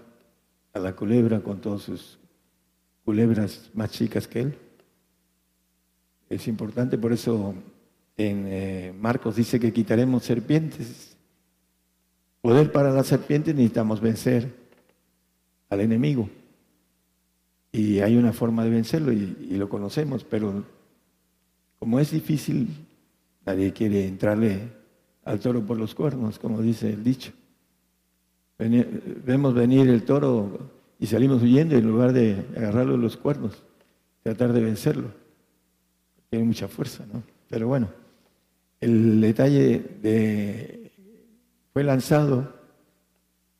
[0.74, 2.18] a la culebra con todas sus
[3.06, 4.58] culebras más chicas que él
[6.30, 7.54] es importante, por eso
[8.18, 11.18] en eh, Marcos dice que quitaremos serpientes.
[12.42, 14.54] Poder para la serpiente necesitamos vencer
[15.70, 16.30] al enemigo.
[17.72, 20.64] Y hay una forma de vencerlo y, lo conocemos, pero
[21.80, 22.68] como es difícil,
[23.46, 24.60] nadie quiere entrarle
[25.26, 27.32] al toro por los cuernos, como dice el dicho.
[28.58, 33.64] vemos venir el toro y salimos huyendo en lugar de agarrarlo de los cuernos,
[34.22, 35.20] tratar de vencerlo
[36.30, 37.24] tiene mucha fuerza, ¿no?
[37.50, 37.90] Pero bueno,
[38.80, 40.92] el detalle de
[41.74, 42.54] fue lanzado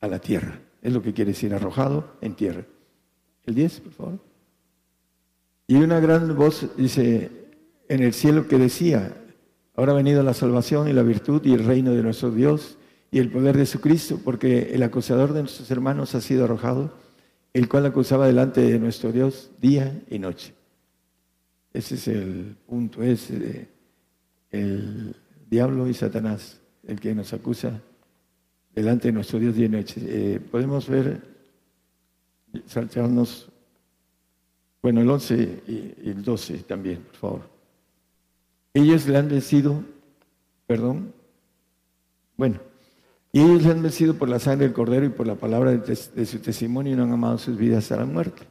[0.00, 2.64] a la tierra, es lo que quiere decir arrojado en tierra.
[3.44, 4.18] El 10, por favor.
[5.66, 7.30] Y una gran voz dice
[7.90, 9.16] en el cielo que decía,
[9.74, 12.78] ahora ha venido la salvación y la virtud y el reino de nuestro Dios
[13.10, 16.94] y el poder de su Cristo, porque el acusador de nuestros hermanos ha sido arrojado,
[17.52, 20.54] el cual acusaba delante de nuestro Dios día y noche.
[21.72, 23.28] Ese es el punto, es
[24.52, 25.16] el
[25.50, 27.82] diablo y Satanás, el que nos acusa
[28.72, 30.00] delante de nuestro Dios día y noche.
[30.04, 31.20] Eh, podemos ver,
[32.66, 33.48] saltarnos,
[34.80, 37.59] bueno, el 11 y, el 12 también, por favor.
[38.74, 39.82] Ellos le han vencido,
[40.66, 41.12] perdón,
[42.36, 42.60] bueno,
[43.32, 45.78] y ellos le han vencido por la sangre del cordero y por la palabra de,
[45.78, 48.42] de su testimonio y no han amado sus vidas a la muerte.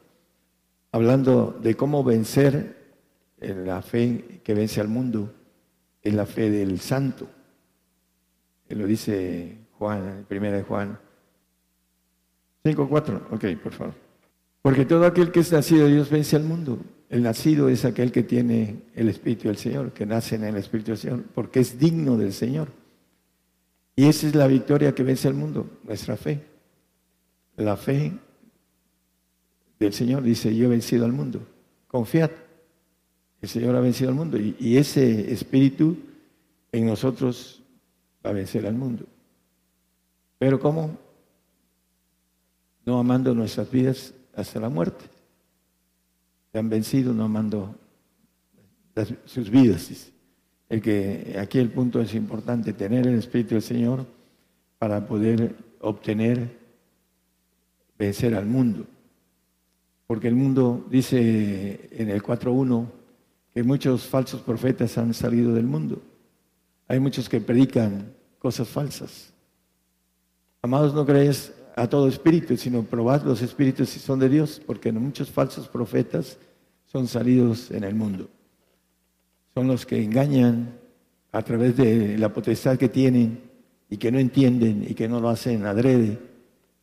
[0.92, 2.96] Hablando de cómo vencer
[3.40, 5.34] en la fe que vence al mundo
[6.02, 7.28] es la fe del santo.
[8.70, 11.00] Lo dice Juan, primera de Juan
[12.64, 13.22] 5.4.
[13.32, 13.94] Ok, por favor.
[14.62, 16.80] Porque todo aquel que es nacido de Dios vence al mundo.
[17.10, 20.92] El nacido es aquel que tiene el Espíritu del Señor, que nace en el Espíritu
[20.92, 22.70] del Señor, porque es digno del Señor.
[23.96, 26.40] Y esa es la victoria que vence al mundo, nuestra fe.
[27.58, 28.14] La fe
[29.80, 31.42] del Señor dice, yo he vencido al mundo.
[31.88, 32.32] Confiad.
[33.42, 35.98] El Señor ha vencido al mundo y, ese espíritu
[36.72, 37.64] en nosotros
[38.24, 39.06] va a vencer al mundo.
[40.38, 40.98] Pero ¿cómo?
[42.86, 45.06] No amando nuestras vidas hasta la muerte.
[46.52, 47.76] Se han vencido no amando
[49.26, 50.12] sus vidas.
[50.68, 54.06] El que aquí el punto es importante, tener el Espíritu del Señor
[54.78, 56.58] para poder obtener,
[57.98, 58.86] vencer al mundo.
[60.08, 62.88] Porque el mundo dice en el 4.1,
[63.54, 66.02] que muchos falsos profetas han salido del mundo.
[66.88, 69.34] Hay muchos que predican cosas falsas.
[70.62, 74.92] Amados, no creéis a todo espíritu, sino probad los espíritus si son de Dios, porque
[74.92, 76.38] muchos falsos profetas
[76.86, 78.30] son salidos en el mundo.
[79.54, 80.76] Son los que engañan
[81.32, 83.42] a través de la potestad que tienen
[83.90, 86.20] y que no entienden y que no lo hacen adrede,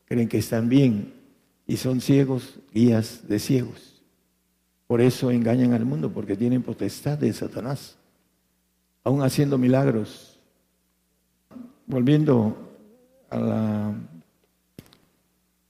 [0.07, 1.15] creen que están bien
[1.67, 4.03] y son ciegos, guías de ciegos.
[4.87, 7.97] Por eso engañan al mundo, porque tienen potestad de Satanás,
[9.03, 10.39] aún haciendo milagros.
[11.89, 12.57] Volviendo
[13.31, 13.95] a la,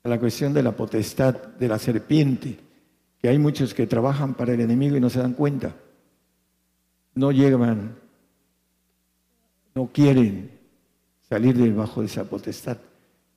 [0.07, 2.57] a la cuestión de la potestad de la serpiente,
[3.21, 5.75] que hay muchos que trabajan para el enemigo y no se dan cuenta.
[7.13, 7.97] No llegan,
[9.75, 10.53] no quieren
[11.29, 12.77] salir debajo de esa potestad,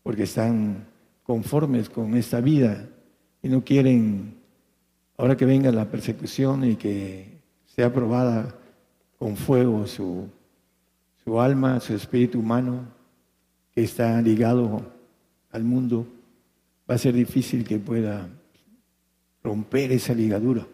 [0.03, 0.85] porque están
[1.23, 2.87] conformes con esta vida
[3.41, 4.35] y no quieren,
[5.17, 8.53] ahora que venga la persecución y que sea probada
[9.17, 10.27] con fuego su,
[11.23, 12.85] su alma, su espíritu humano,
[13.73, 14.83] que está ligado
[15.49, 16.05] al mundo,
[16.89, 18.27] va a ser difícil que pueda
[19.43, 20.65] romper esa ligadura.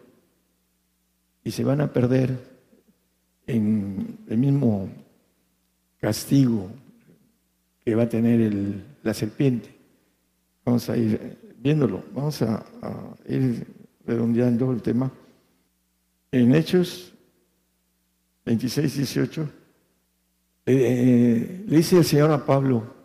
[1.44, 2.38] Y se van a perder
[3.46, 4.88] en el mismo
[6.00, 6.70] castigo
[7.84, 8.50] que va a tener
[9.02, 9.68] la serpiente.
[10.64, 12.64] Vamos a ir viéndolo, vamos a,
[13.28, 13.66] ir
[14.04, 15.12] redondeando el tema.
[16.32, 17.12] En Hechos
[18.46, 19.48] 26, 18,
[20.66, 22.95] le dice el Señor a Pablo,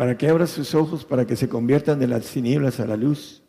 [0.00, 3.42] para que abra sus ojos, para que se conviertan de las tinieblas a la luz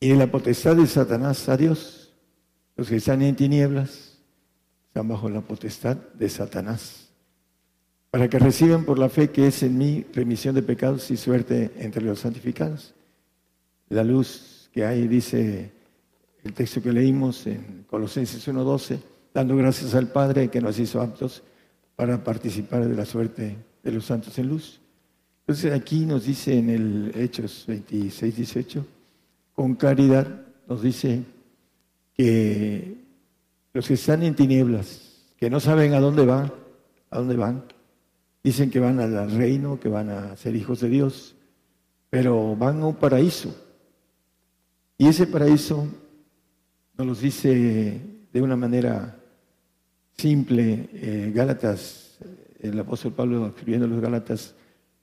[0.00, 2.12] y de la potestad de Satanás a Dios.
[2.74, 4.18] Los que están en tinieblas
[4.88, 7.10] están bajo la potestad de Satanás
[8.10, 11.70] para que reciban por la fe que es en mí remisión de pecados y suerte
[11.78, 12.96] entre los santificados.
[13.90, 15.70] La luz que hay, dice
[16.42, 18.98] el texto que leímos en Colosenses 1.12,
[19.32, 21.44] dando gracias al Padre que nos hizo aptos
[21.94, 24.80] para participar de la suerte de los santos en luz.
[25.48, 28.86] Entonces aquí nos dice en el Hechos 26, 18,
[29.54, 31.22] con caridad nos dice
[32.12, 32.98] que
[33.72, 36.52] los que están en tinieblas, que no saben a dónde van,
[37.10, 37.64] a dónde van,
[38.44, 41.34] Dicen que van al reino, que van a ser hijos de Dios,
[42.10, 43.54] pero van a un paraíso.
[44.98, 45.88] Y ese paraíso
[46.96, 48.00] nos lo dice
[48.30, 49.18] de una manera
[50.14, 52.18] simple eh, Gálatas,
[52.60, 54.54] el apóstol Pablo escribiendo los Gálatas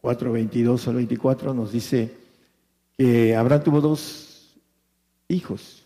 [0.05, 2.13] 4, 22 al 24, nos dice
[2.95, 4.55] que Abraham tuvo dos
[5.27, 5.83] hijos,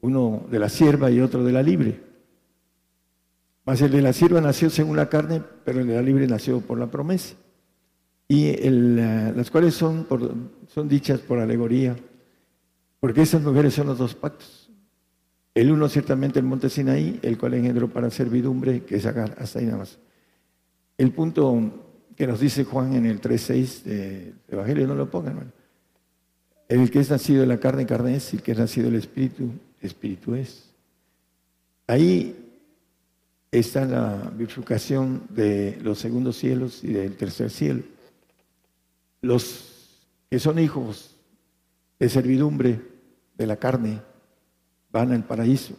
[0.00, 2.00] uno de la sierva y otro de la libre.
[3.66, 6.62] Mas el de la sierva nació según la carne, pero el de la libre nació
[6.62, 7.34] por la promesa.
[8.26, 10.06] Y eh, las cuales son,
[10.66, 11.94] son dichas por alegoría,
[13.00, 14.70] porque esas mujeres son los dos pactos.
[15.52, 19.58] El uno ciertamente el monte Sinaí, el cual engendró para servidumbre, que es Agar, hasta
[19.58, 19.98] ahí nada más.
[20.96, 21.89] El punto
[22.20, 25.54] que nos dice Juan en el 3.6 del Evangelio, no lo pongan,
[26.68, 28.96] El que es nacido de la carne, carne es, y el que es nacido del
[28.96, 30.68] Espíritu, Espíritu es.
[31.86, 32.36] Ahí
[33.50, 37.84] está la bifurcación de los segundos cielos y del tercer cielo.
[39.22, 39.96] Los
[40.28, 41.16] que son hijos
[41.98, 42.82] de servidumbre
[43.38, 44.02] de la carne
[44.92, 45.74] van al paraíso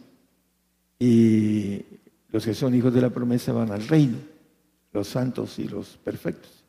[0.98, 1.84] y
[2.30, 4.31] los que son hijos de la promesa van al reino,
[4.92, 6.64] los santos y los perfectos,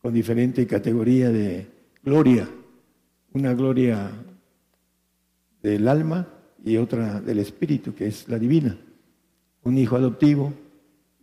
[0.00, 1.66] con diferente categoría de
[2.02, 2.48] gloria,
[3.32, 4.10] una gloria
[5.62, 6.26] del alma
[6.64, 8.76] y otra del espíritu, que es la divina
[9.62, 10.52] un hijo adoptivo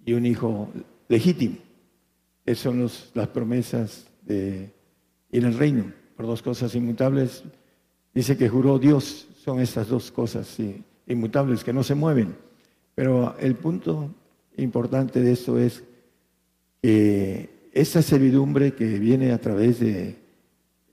[0.05, 0.69] y un hijo
[1.07, 1.57] legítimo.
[2.45, 4.71] Esas son las promesas de
[5.31, 7.43] ir al reino por dos cosas inmutables.
[8.13, 10.57] Dice que juró Dios, son estas dos cosas
[11.07, 12.35] inmutables que no se mueven.
[12.95, 14.09] Pero el punto
[14.55, 15.83] importante de esto es
[16.81, 20.15] que esa servidumbre que viene a través de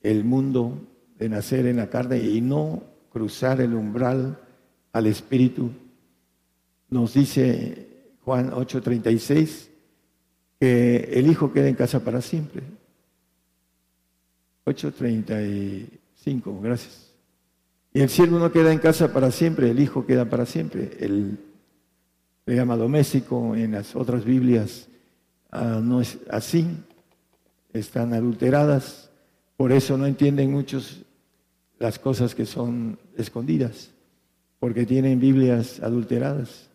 [0.02, 0.78] el mundo
[1.18, 4.38] de nacer en la carne y no cruzar el umbral
[4.92, 5.70] al espíritu
[6.90, 7.88] nos dice
[8.24, 9.68] Juan 8:36
[10.60, 12.62] que el Hijo queda en casa para siempre.
[14.64, 17.12] 8:35, gracias.
[17.92, 20.90] Y el siervo no queda en casa para siempre, el Hijo queda para siempre.
[21.00, 21.38] El
[22.46, 24.88] le llama doméstico, en las otras Biblias
[25.54, 26.66] ah, no es así,
[27.72, 29.10] están adulteradas,
[29.56, 31.02] por eso no entienden muchos
[31.78, 33.90] las cosas que son escondidas,
[34.58, 36.68] porque tienen Biblias adulteradas.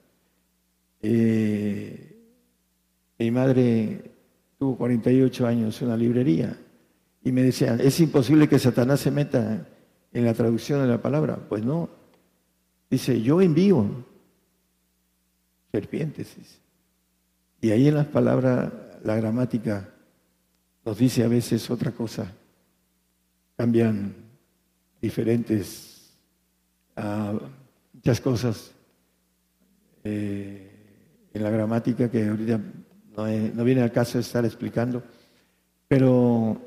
[1.02, 2.18] Eh,
[3.18, 4.12] mi madre
[4.58, 6.58] tuvo 48 años en una librería
[7.24, 9.68] y me decían, es imposible que Satanás se meta
[10.14, 11.38] en la traducción de la palabra.
[11.38, 11.90] Pues no.
[12.90, 13.86] Dice, yo envío
[15.72, 16.59] serpientes.
[17.62, 18.72] Y ahí en las palabras,
[19.04, 19.90] la gramática
[20.86, 22.32] nos dice a veces otra cosa.
[23.58, 24.16] Cambian
[25.02, 26.14] diferentes
[26.96, 27.34] ah,
[27.94, 28.72] muchas cosas
[30.04, 30.72] eh,
[31.34, 32.60] en la gramática que ahorita
[33.18, 35.04] no, no viene al caso de estar explicando,
[35.88, 36.62] pero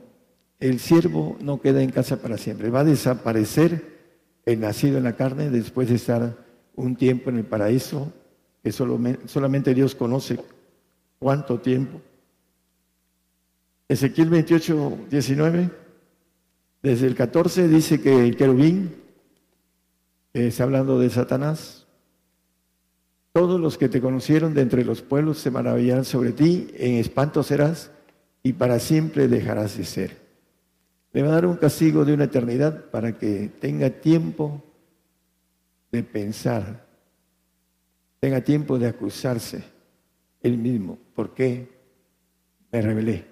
[0.61, 3.93] el siervo no queda en casa para siempre, va a desaparecer
[4.45, 6.37] el nacido en la carne después de estar
[6.75, 8.13] un tiempo en el paraíso,
[8.63, 10.39] que solamente Dios conoce
[11.23, 12.01] cuánto tiempo.
[13.89, 15.71] Ezequiel 28, 19,
[16.83, 18.97] desde el 14 dice que el querubín,
[20.33, 21.87] está hablando de Satanás,
[23.33, 27.45] todos los que te conocieron de entre los pueblos se maravillarán sobre ti, en espanto
[27.45, 27.93] serás
[28.43, 30.17] y para siempre dejarás de ser.
[31.13, 34.61] Le va a dar un castigo de una eternidad para que tenga tiempo
[35.93, 36.85] de pensar,
[38.19, 39.73] tenga tiempo de acusarse
[40.43, 40.99] él mismo.
[41.15, 41.69] ¿Por qué
[42.71, 43.25] me rebelé?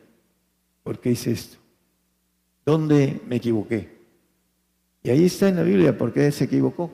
[0.82, 1.58] ¿Por qué hice esto?
[2.64, 4.00] ¿Dónde me equivoqué?
[5.02, 6.92] Y ahí está en la Biblia por qué se equivocó.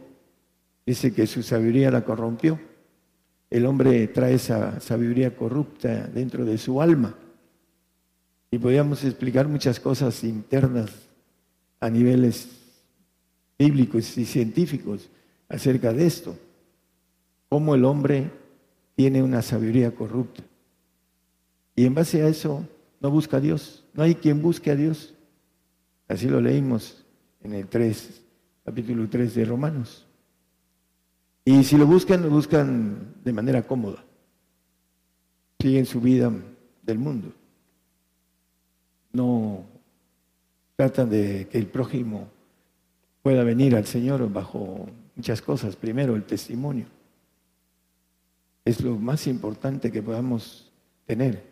[0.85, 2.59] Dice que su sabiduría la corrompió.
[3.51, 7.17] El hombre trae esa sabiduría corrupta dentro de su alma.
[8.51, 10.91] Y podríamos explicar muchas cosas internas
[11.81, 12.49] a niveles
[13.59, 15.09] bíblicos y científicos
[15.49, 16.39] acerca de esto.
[17.49, 18.31] Cómo el hombre
[18.97, 20.43] tiene una sabiduría corrupta.
[21.77, 22.66] Y en base a eso
[23.01, 23.85] no busca a Dios.
[23.94, 25.14] No hay quien busque a Dios.
[26.09, 27.05] Así lo leímos
[27.43, 28.23] en el 3,
[28.64, 30.05] capítulo 3 de Romanos.
[31.44, 34.05] Y si lo buscan, lo buscan de manera cómoda.
[35.60, 36.32] Siguen su vida
[36.82, 37.32] del mundo
[39.16, 39.64] no
[40.77, 42.28] tratan de que el prójimo
[43.23, 44.86] pueda venir al Señor bajo
[45.16, 45.74] muchas cosas.
[45.74, 46.86] Primero, el testimonio.
[48.67, 50.71] Es lo más importante que podamos
[51.07, 51.43] tener,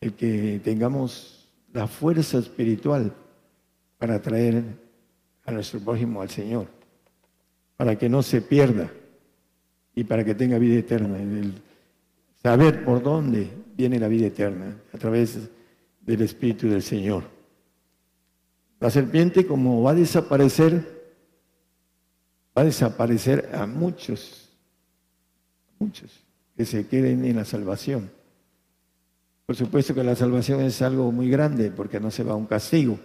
[0.00, 3.14] el que tengamos la fuerza espiritual
[3.96, 4.64] para traer
[5.46, 6.66] a nuestro prójimo al Señor,
[7.78, 8.90] para que no se pierda
[9.94, 11.16] y para que tenga vida eterna.
[11.16, 11.54] El
[12.42, 15.62] saber por dónde viene la vida eterna, a través de
[16.02, 17.24] del Espíritu del Señor.
[18.80, 21.14] La serpiente, como va a desaparecer,
[22.56, 24.50] va a desaparecer a muchos,
[25.78, 26.21] muchos
[26.56, 28.10] que se queden en la salvación.
[29.46, 32.46] Por supuesto que la salvación es algo muy grande porque no se va a un
[32.46, 32.98] castigo,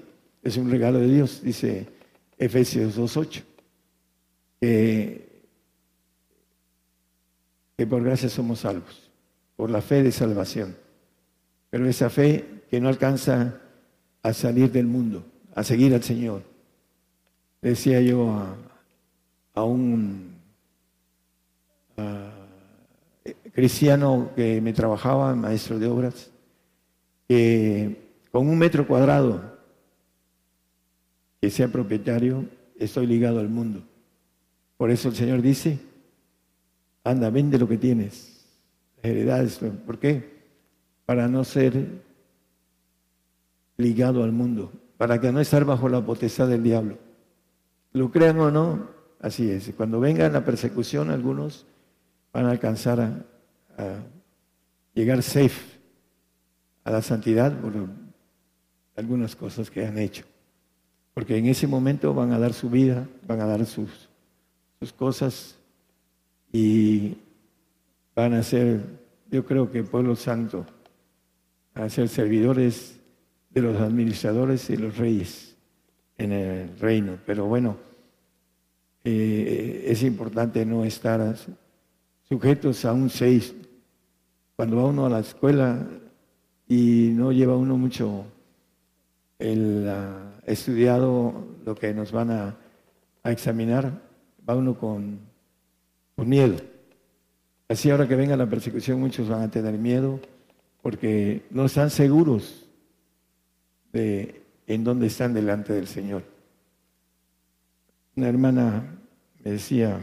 [0.43, 1.87] es un regalo de Dios, dice
[2.37, 3.43] Efesios 2.8,
[4.59, 5.27] que,
[7.89, 9.09] por gracia somos salvos,
[9.55, 10.75] por la fe de salvación.
[11.69, 13.59] Pero esa fe que no alcanza
[14.23, 15.25] a salir del mundo,
[15.55, 16.43] a seguir al Señor.
[17.61, 18.29] Decía yo
[19.53, 20.35] a, un
[23.57, 26.29] cristiano que me trabajaba, maestro de obras,
[27.27, 29.57] que con un metro cuadrado
[31.41, 32.45] que sea propietario,
[32.77, 33.81] estoy ligado al mundo.
[34.77, 35.79] Por eso el Señor dice,
[37.03, 38.45] anda, vende lo que tienes,
[39.01, 39.59] heredades.
[39.87, 40.37] ¿Por qué?
[41.07, 42.03] Para no ser
[43.75, 46.99] ligado al mundo, para que no estar bajo la potestad del diablo.
[47.93, 48.87] Lo crean o no,
[49.19, 49.73] así es.
[49.75, 51.65] Cuando venga la persecución, algunos
[52.31, 53.25] van a alcanzar a,
[54.93, 55.77] llegar safe
[56.83, 57.73] a la santidad por
[58.95, 60.25] algunas cosas que han hecho.
[61.13, 64.09] Porque en ese momento van a dar su vida, van a dar sus,
[64.79, 65.57] sus cosas
[66.51, 67.17] y
[68.15, 68.83] van a ser,
[69.29, 70.65] yo creo que pueblo santo,
[71.73, 72.99] a ser servidores
[73.49, 75.55] de los administradores y los reyes
[76.17, 77.17] en el reino.
[77.25, 77.77] Pero bueno,
[79.03, 81.35] eh, es importante no estar
[82.27, 83.53] sujetos a un seis.
[84.57, 85.87] Cuando va uno a la escuela
[86.67, 88.25] y no lleva uno mucho
[89.37, 89.87] el
[90.47, 92.57] estudiado lo que nos van a,
[93.21, 94.01] a, examinar,
[94.49, 95.19] va uno con,
[96.15, 96.57] con miedo.
[97.69, 100.19] Así ahora que venga la persecución muchos van a tener miedo
[100.81, 102.65] porque no están seguros
[103.93, 106.23] de en dónde están delante del Señor.
[108.15, 108.97] Una hermana
[109.45, 109.99] me decía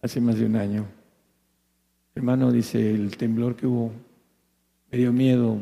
[0.00, 0.86] hace más de un año,
[2.14, 3.92] hermano, dice, el temblor que hubo
[4.90, 5.58] me dio miedo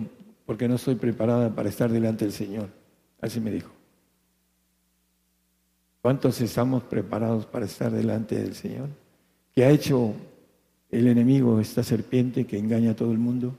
[0.46, 2.68] porque no estoy preparada para estar delante del Señor.
[3.20, 3.70] Así me dijo.
[6.02, 8.88] ¿Cuántos estamos preparados para estar delante del Señor?
[9.54, 10.14] ¿Qué ha hecho
[10.90, 13.54] el enemigo, esta serpiente que engaña a todo el mundo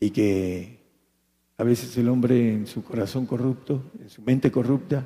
[0.00, 0.78] y que
[1.58, 5.04] a veces el hombre en su corazón corrupto, en su mente corrupta,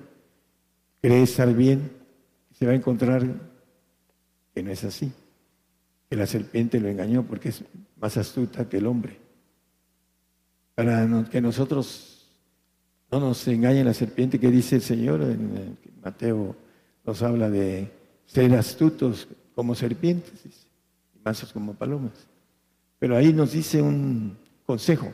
[1.02, 1.90] cree estar bien
[2.52, 3.26] y se va a encontrar
[4.54, 5.12] que no es así,
[6.08, 7.64] que la serpiente lo engañó porque es
[8.00, 9.18] más astuta que el hombre.
[10.74, 12.26] para que nosotros
[13.10, 16.54] no nos engañe la serpiente que dice el Señor en Mateo
[17.04, 17.90] nos habla de
[18.26, 22.12] ser astutos como serpientes y mansos como palomas.
[22.98, 24.36] Pero ahí nos dice un
[24.66, 25.12] consejo,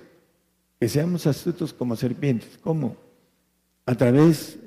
[0.81, 2.59] que seamos astutos como serpientes.
[2.63, 2.97] ¿Cómo?
[3.87, 4.59] A través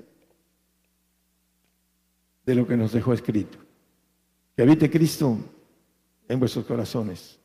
[2.46, 3.58] de lo que nos dejó escrito.
[4.56, 5.38] Que habite Cristo
[6.28, 7.40] en vuestros corazones,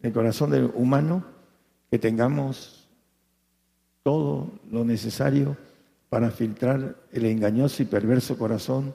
[0.00, 1.24] en el corazón del humano,
[1.90, 2.88] que tengamos
[4.02, 5.56] todo lo necesario
[6.08, 8.94] para filtrar el engañoso y perverso corazón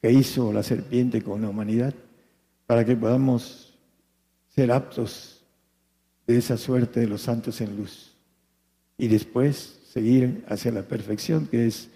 [0.00, 1.94] que hizo la serpiente con la humanidad,
[2.66, 3.74] para que podamos
[4.48, 5.42] ser aptos
[6.26, 8.12] de esa suerte de los santos en luz
[8.96, 11.88] y después seguir hacia la perfección, que es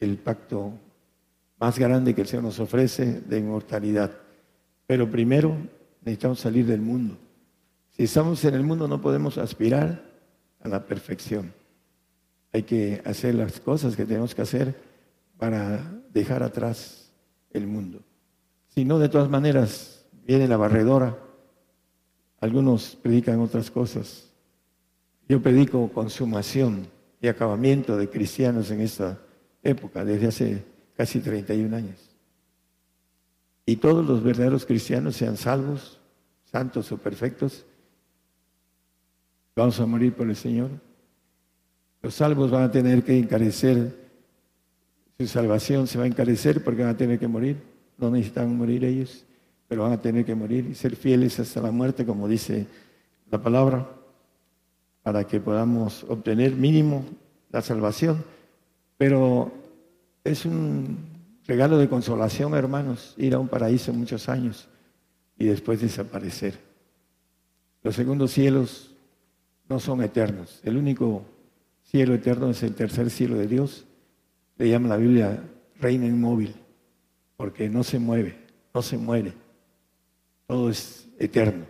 [0.00, 0.72] el pacto
[1.58, 4.12] más grande que el Señor nos ofrece de inmortalidad.
[4.86, 5.56] Pero primero
[6.08, 7.16] necesitamos salir del mundo.
[7.90, 10.02] Si estamos en el mundo no podemos aspirar
[10.60, 11.52] a la perfección.
[12.52, 14.74] Hay que hacer las cosas que tenemos que hacer
[15.36, 17.12] para dejar atrás
[17.50, 18.00] el mundo.
[18.68, 21.18] Si no, de todas maneras, viene la barredora.
[22.40, 24.30] Algunos predican otras cosas.
[25.28, 26.86] Yo predico consumación
[27.20, 29.18] y acabamiento de cristianos en esta
[29.62, 30.64] época, desde hace
[30.96, 32.08] casi 31 años.
[33.66, 35.97] Y todos los verdaderos cristianos, sean salvos,
[36.50, 37.64] santos o perfectos,
[39.54, 40.70] vamos a morir por el Señor.
[42.00, 43.94] Los salvos van a tener que encarecer,
[45.18, 47.56] su salvación se va a encarecer porque van a tener que morir.
[47.98, 49.24] No necesitan morir ellos,
[49.66, 52.66] pero van a tener que morir y ser fieles hasta la muerte, como dice
[53.30, 53.88] la palabra,
[55.02, 57.04] para que podamos obtener mínimo
[57.50, 58.24] la salvación.
[58.96, 59.52] Pero
[60.22, 60.98] es un
[61.46, 64.68] regalo de consolación, hermanos, ir a un paraíso muchos años
[65.38, 66.58] y después desaparecer.
[67.82, 68.94] Los segundos cielos
[69.68, 70.60] no son eternos.
[70.64, 71.24] El único
[71.84, 73.86] cielo eterno es el tercer cielo de Dios.
[74.56, 75.42] Le llama la Biblia
[75.80, 76.54] reina inmóvil,
[77.36, 78.36] porque no se mueve,
[78.74, 79.32] no se muere.
[80.46, 81.66] Todo es eterno.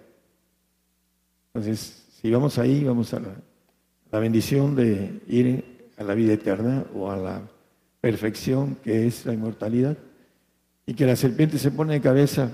[1.49, 3.35] Entonces, si vamos ahí, vamos a la,
[4.11, 7.43] la bendición de ir a la vida eterna o a la
[8.01, 9.97] perfección que es la inmortalidad,
[10.87, 12.51] y que la serpiente se pone de cabeza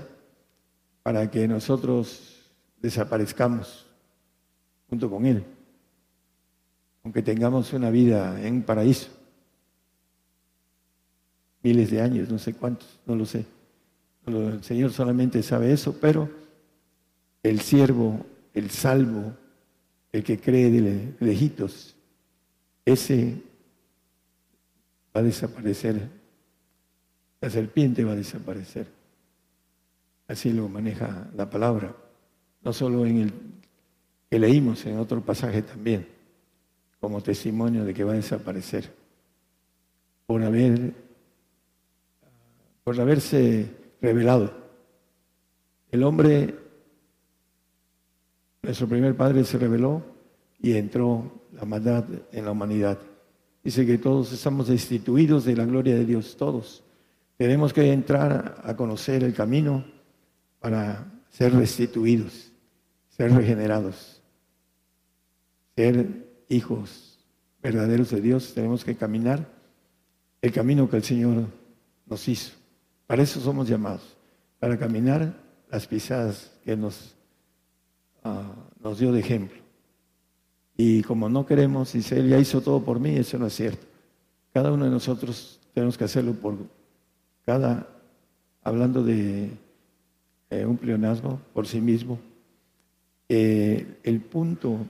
[1.05, 2.49] para que nosotros
[2.81, 3.85] desaparezcamos
[4.89, 5.43] junto con él,
[7.03, 9.09] aunque tengamos una vida en un paraíso,
[11.61, 13.45] miles de años, no sé cuántos, no lo sé.
[14.25, 16.27] El Señor solamente sabe eso, pero
[17.43, 18.25] el siervo,
[18.55, 19.31] el salvo,
[20.11, 21.95] el que cree de lejitos,
[22.83, 23.43] ese
[25.15, 26.09] va a desaparecer.
[27.41, 28.94] La serpiente va a desaparecer.
[30.27, 31.95] Así lo maneja la palabra.
[32.63, 33.33] No solo en el
[34.29, 36.07] que leímos en otro pasaje también,
[36.99, 38.91] como testimonio de que va a desaparecer.
[40.25, 40.93] Por haber,
[42.83, 43.71] por haberse
[44.01, 44.51] revelado.
[45.91, 46.55] El hombre,
[48.63, 50.03] nuestro primer padre se reveló
[50.59, 52.97] y entró la maldad en la humanidad.
[53.63, 56.83] Dice que todos estamos destituidos de la gloria de Dios, todos.
[57.37, 59.85] Tenemos que entrar a conocer el camino
[60.65, 62.51] para ser restituidos,
[63.09, 64.19] ser regenerados,
[65.75, 67.19] ser hijos
[67.61, 68.51] verdaderos de Dios.
[68.55, 69.47] Tenemos que caminar
[70.41, 71.45] el camino que el Señor
[72.07, 72.53] nos hizo.
[73.05, 74.17] Para eso somos llamados,
[74.57, 75.39] para caminar
[75.69, 77.13] las pisadas que nos,
[78.23, 79.59] ah, nos dio de ejemplo.
[80.75, 83.85] Y como no queremos, dice, Él ya hizo todo por mí, eso no es cierto.
[84.51, 86.57] Cada uno de nosotros tenemos que hacerlo por
[87.45, 87.87] cada,
[88.63, 89.63] hablando de
[90.49, 92.19] eh, un pleonasmo, por sí mismo.
[93.27, 94.85] Eh, el punto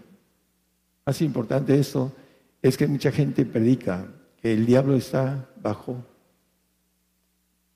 [1.05, 2.11] más importante de esto
[2.61, 4.07] es que mucha gente predica
[4.41, 6.03] que el diablo está bajo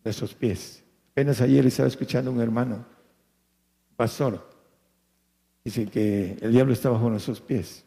[0.04, 0.84] nuestros pies.
[1.12, 2.86] Apenas ayer estaba escuchando a un hermano,
[3.96, 4.50] pastor,
[5.64, 7.86] dice que el diablo está bajo nuestros pies.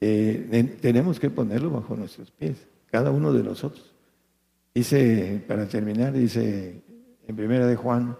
[0.00, 3.94] Eh, tenemos que ponerlo bajo nuestros pies, cada uno de nosotros.
[4.74, 6.82] Dice, para terminar, dice
[7.26, 8.16] en primera de Juan,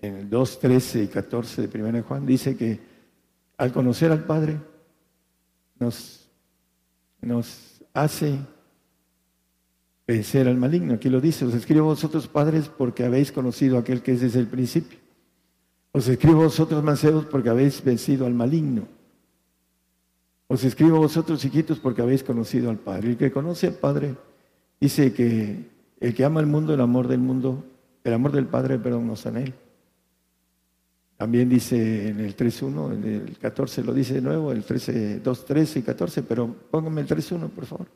[0.00, 2.80] en el 2, 13 y 14 de primera de Juan, dice que
[3.56, 4.58] al conocer al Padre
[5.78, 6.30] nos,
[7.92, 8.38] hace
[10.06, 10.94] vencer al maligno.
[10.94, 14.40] Aquí lo dice, os escribo vosotros padres porque habéis conocido a aquel que es desde
[14.40, 14.98] el principio.
[15.92, 18.86] Os escribo vosotros mancebos porque habéis vencido al maligno.
[20.46, 23.10] Os escribo vosotros, hijitos, porque habéis conocido al Padre.
[23.10, 24.14] El que conoce al Padre
[24.80, 25.68] dice que
[26.00, 27.64] el que ama el mundo, el amor del mundo,
[28.08, 29.54] el amor del Padre, perdón, no está en él.
[31.16, 35.44] También dice en el 3.1, en el 14 lo dice de nuevo, el 13, 2,
[35.44, 37.88] 13 y 14, pero póngame el 3.1, por favor.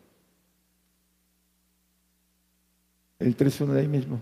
[3.20, 4.20] El 3.1 de ahí mismo.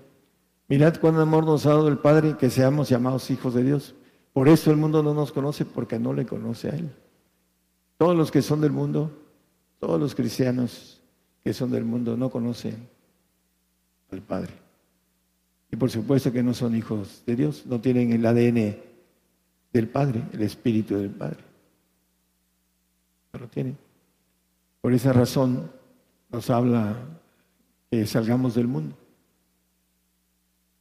[0.68, 3.94] Mirad cuán amor nos ha dado el Padre que seamos llamados hijos de Dios.
[4.32, 6.90] Por eso el mundo no nos conoce porque no le conoce a Él.
[7.96, 9.10] Todos los que son del mundo,
[9.78, 11.00] todos los cristianos
[11.42, 12.86] que son del mundo no conocen
[14.12, 14.52] al Padre.
[15.72, 18.76] Y por supuesto que no son hijos de Dios, no tienen el ADN
[19.72, 21.38] del Padre, el Espíritu del Padre.
[23.32, 23.76] No lo tienen.
[24.80, 25.70] Por esa razón
[26.30, 26.97] nos habla
[27.90, 28.97] que salgamos del mundo.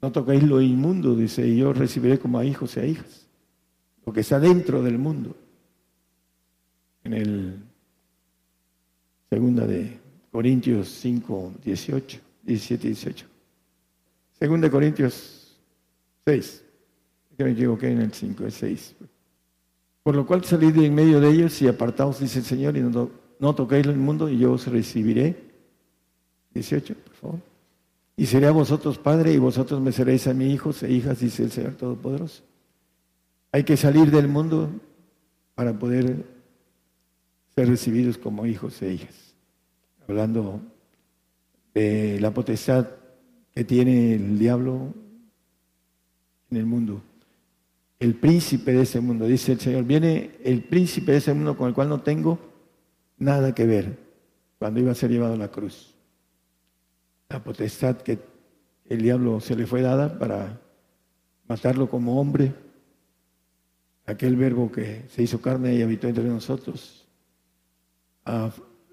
[0.02, 3.28] No toquéis lo inmundo, dice, y yo recibiré como a hijos y a hijas.
[4.06, 5.36] Lo que está dentro del mundo.
[7.04, 7.60] En el
[9.30, 10.00] segunda de
[10.32, 13.26] Corintios 5, 18, 17 y 18.
[14.40, 15.58] Segunda Corintios
[16.26, 16.64] 6
[17.40, 18.96] que me equivoqué en el 5, el 6.
[20.04, 23.10] Por lo cual salid en medio de ellos y apartaos, dice el Señor, y no,
[23.40, 25.38] no toquéis el mundo y yo os recibiré.
[26.54, 27.40] 18, por favor.
[28.18, 31.44] Y seré a vosotros padre y vosotros me seréis a mis hijos e hijas, dice
[31.44, 32.44] el Señor Todopoderoso.
[33.54, 34.70] Hay que salir del mundo
[35.56, 36.26] para poder
[37.56, 39.34] ser recibidos como hijos e hijas.
[40.06, 40.60] Hablando
[41.74, 42.86] de la potestad
[43.54, 44.94] que tiene el diablo
[46.52, 47.02] en el mundo
[48.00, 49.26] el príncipe de ese mundo.
[49.26, 52.40] Dice el Señor, viene el príncipe de ese mundo con el cual no tengo
[53.18, 53.98] nada que ver
[54.58, 55.94] cuando iba a ser llevado a la cruz.
[57.28, 58.20] La potestad que
[58.88, 60.60] el diablo se le fue dada para
[61.48, 62.54] matarlo como hombre,
[64.06, 67.06] aquel verbo que se hizo carne y habitó entre nosotros.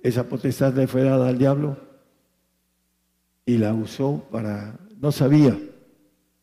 [0.02, 1.78] esa potestad le fue dada al diablo
[3.46, 5.56] y la usó para, no sabía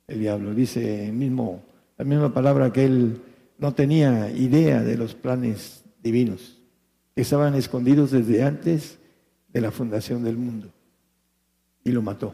[0.07, 1.61] el diablo, dice mismo
[1.97, 3.21] la misma palabra que él
[3.59, 6.59] no tenía idea de los planes divinos,
[7.15, 8.97] que estaban escondidos desde antes
[9.51, 10.69] de la fundación del mundo.
[11.83, 12.33] Y lo mató.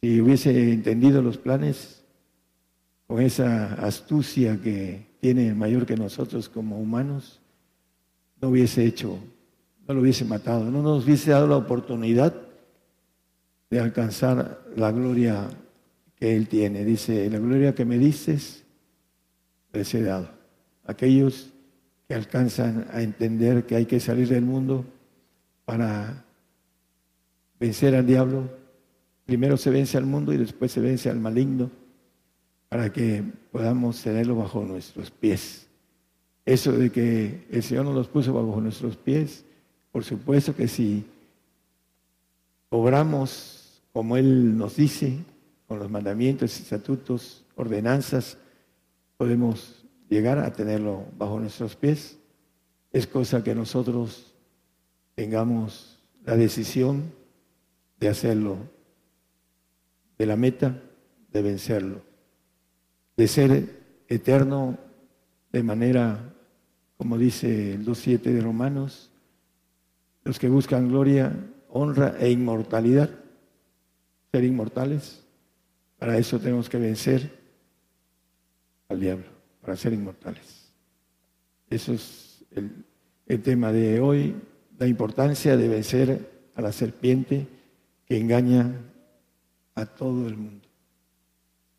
[0.00, 2.04] Si hubiese entendido los planes
[3.06, 7.40] con esa astucia que tiene mayor que nosotros como humanos,
[8.40, 9.18] no hubiese hecho,
[9.88, 12.45] no lo hubiese matado, no nos hubiese dado la oportunidad
[13.70, 15.48] de alcanzar la gloria
[16.16, 16.84] que Él tiene.
[16.84, 18.64] Dice, la gloria que me dices,
[19.72, 20.30] les he dado.
[20.84, 21.52] Aquellos
[22.08, 24.84] que alcanzan a entender que hay que salir del mundo
[25.64, 26.24] para
[27.58, 28.48] vencer al diablo,
[29.24, 31.70] primero se vence al mundo y después se vence al maligno,
[32.68, 35.66] para que podamos tenerlo bajo nuestros pies.
[36.44, 39.44] Eso de que el Señor nos puso bajo nuestros pies,
[39.90, 41.04] por supuesto que si
[42.68, 43.55] obramos
[43.96, 45.24] como Él nos dice,
[45.66, 48.36] con los mandamientos, estatutos, ordenanzas,
[49.16, 52.18] podemos llegar a tenerlo bajo nuestros pies.
[52.92, 54.34] Es cosa que nosotros
[55.14, 57.10] tengamos la decisión
[57.98, 58.58] de hacerlo,
[60.18, 60.78] de la meta
[61.32, 62.02] de vencerlo,
[63.16, 64.76] de ser eterno
[65.52, 66.34] de manera,
[66.98, 69.10] como dice el 2.7 de Romanos,
[70.22, 71.34] los que buscan gloria,
[71.70, 73.08] honra e inmortalidad,
[74.36, 75.22] ser inmortales,
[75.98, 77.30] para eso tenemos que vencer
[78.86, 79.24] al diablo,
[79.62, 80.74] para ser inmortales.
[81.70, 84.34] Eso es el, tema de hoy,
[84.78, 87.46] la importancia de vencer a la serpiente
[88.04, 88.74] que engaña
[89.74, 90.68] a todo el mundo.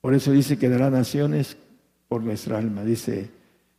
[0.01, 1.57] Por eso dice que dará naciones
[2.07, 3.29] por nuestra alma, dice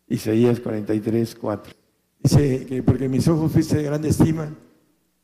[0.07, 1.75] Isaías 43, 4.
[2.23, 4.55] Dice que porque mis ojos fuiste de grande estima,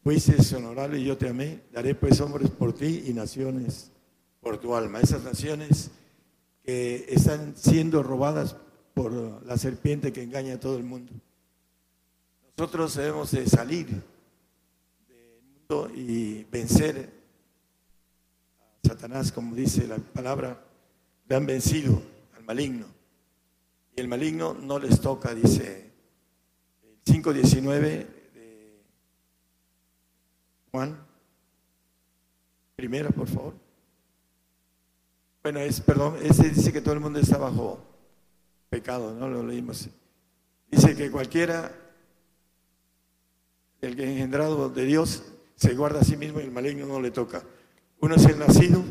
[0.05, 3.91] fuiste honorable y yo te amé, daré pues hombres por ti y naciones
[4.39, 5.01] por tu alma.
[5.01, 5.91] Esas naciones
[6.63, 8.55] que están siendo robadas
[8.93, 9.13] por
[9.47, 11.11] la serpiente que engaña a todo el mundo.
[12.57, 13.87] Nosotros debemos de salir
[15.09, 17.11] del mundo y vencer
[18.61, 20.63] a Satanás, como dice la palabra,
[21.27, 22.01] le han vencido
[22.37, 22.87] al maligno.
[23.97, 25.91] Y el maligno no les toca, dice
[26.83, 28.24] el 5.19 de
[30.75, 30.99] Juan.
[32.75, 33.55] Primera, por favor.
[35.41, 37.79] Bueno, es, perdón, ese dice que todo el mundo está bajo
[38.71, 39.29] pecado, ¿no?
[39.29, 39.89] Lo leímos.
[40.69, 41.71] Dice que cualquiera,
[43.83, 45.23] el que engendrado de Dios,
[45.55, 47.45] se guarda a sí mismo y el maligno no le toca.
[48.01, 48.83] Uno es el nacido,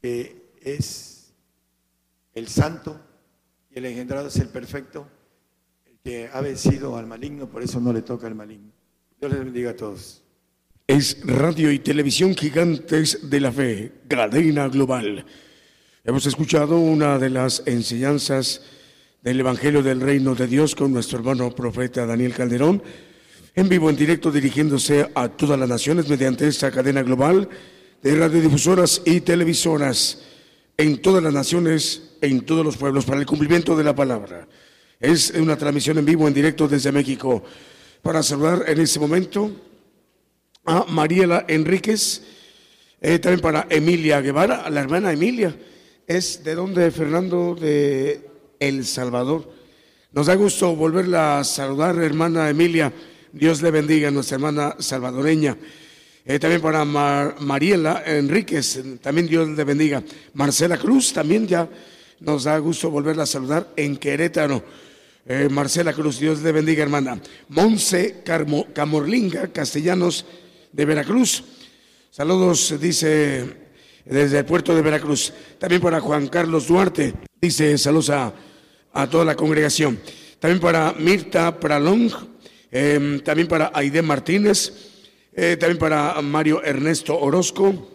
[0.00, 1.32] que es
[2.34, 3.00] el santo,
[3.70, 5.06] y el engendrado es el perfecto,
[5.86, 8.72] el que ha vencido al maligno, por eso no le toca al maligno.
[9.20, 10.21] Dios les bendiga a todos
[10.86, 15.24] es Radio y Televisión Gigantes de la Fe, cadena global.
[16.04, 18.62] Hemos escuchado una de las enseñanzas
[19.22, 22.82] del Evangelio del Reino de Dios con nuestro hermano profeta Daniel Calderón,
[23.54, 27.48] en vivo, en directo, dirigiéndose a todas las naciones mediante esta cadena global
[28.02, 30.22] de radiodifusoras y televisoras
[30.76, 34.48] en todas las naciones, en todos los pueblos, para el cumplimiento de la palabra.
[34.98, 37.44] Es una transmisión en vivo, en directo desde México.
[38.02, 39.52] Para saludar en este momento
[40.64, 42.22] a Mariela Enríquez,
[43.00, 45.54] eh, también para Emilia Guevara, la hermana Emilia
[46.06, 48.28] es de donde Fernando de
[48.60, 49.50] El Salvador.
[50.12, 52.92] Nos da gusto volverla a saludar, hermana Emilia.
[53.32, 55.56] Dios le bendiga, nuestra hermana salvadoreña.
[56.24, 60.02] Eh, también para Mariela Enríquez, también Dios le bendiga.
[60.34, 61.68] Marcela Cruz, también ya
[62.20, 64.62] nos da gusto volverla a saludar en Querétaro.
[65.26, 67.20] Eh, Marcela Cruz, Dios le bendiga, hermana.
[67.48, 68.22] Monse
[68.74, 70.26] Camorlinga, Castellanos
[70.72, 71.44] de Veracruz.
[72.10, 73.62] Saludos, dice
[74.04, 75.32] desde el puerto de Veracruz.
[75.58, 78.32] También para Juan Carlos Duarte, dice saludos a,
[79.10, 79.98] toda la congregación.
[80.38, 82.10] También para Mirta Pralong,
[82.70, 84.72] em, también para Aide Martínez,
[85.32, 87.88] eh, también para Mario Ernesto Orozco,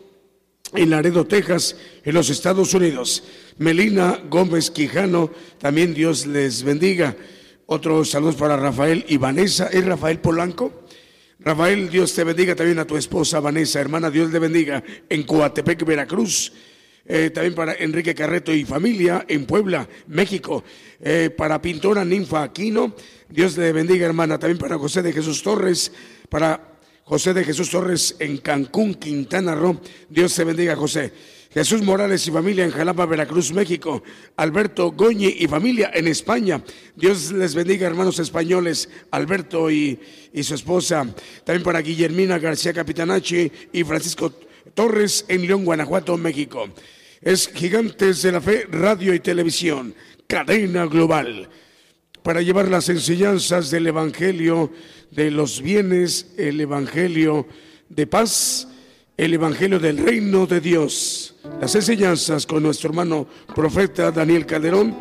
[0.74, 3.24] en Laredo, Texas, en los Estados Unidos.
[3.58, 7.16] Melina Gómez Quijano, también Dios les bendiga.
[7.66, 9.68] Otros saludos para Rafael y Vanessa.
[9.68, 10.87] ¿Es Rafael Polanco?
[11.48, 15.86] Rafael, Dios te bendiga también a tu esposa Vanessa, hermana, Dios te bendiga en Coatepec,
[15.86, 16.52] Veracruz.
[17.06, 20.66] Eh, también para Enrique Carreto y familia en Puebla, México.
[21.00, 22.94] Eh, para Pintora Ninfa Aquino,
[23.30, 24.38] Dios le bendiga, hermana.
[24.38, 25.90] También para José de Jesús Torres,
[26.28, 29.80] para José de Jesús Torres en Cancún, Quintana Roo.
[30.10, 31.14] Dios te bendiga, José.
[31.54, 34.04] Jesús Morales y familia en Jalapa, Veracruz, México.
[34.36, 36.62] Alberto Goñi y familia en España.
[36.96, 38.90] Dios les bendiga, hermanos españoles.
[39.12, 40.00] Alberto y,
[40.44, 41.08] su esposa.
[41.44, 44.34] También para Guillermina García Capitanachi y Francisco
[44.74, 46.70] Torres en León, Guanajuato, México.
[47.22, 49.96] Es Gigantes de la Fe, Radio y Televisión.
[50.28, 51.50] Cadena Global.
[52.22, 54.72] Para llevar las enseñanzas del Evangelio
[55.12, 57.48] de los bienes, el Evangelio
[57.88, 58.68] de paz
[59.18, 61.36] el Evangelio del Reino de Dios.
[61.60, 64.96] Las enseñanzas con nuestro hermano profeta Daniel Calderón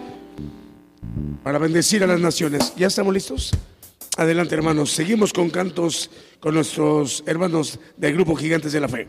[1.42, 2.72] para bendecir a las naciones.
[2.76, 3.52] ¿Ya estamos listos?
[4.16, 6.10] Adelante hermanos, seguimos con cantos
[6.40, 9.06] con nuestros hermanos del grupo Gigantes de la Fe.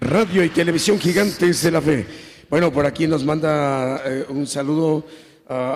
[0.00, 2.04] Radio y televisión gigantes de la fe.
[2.48, 5.06] Bueno, por aquí nos manda eh, un saludo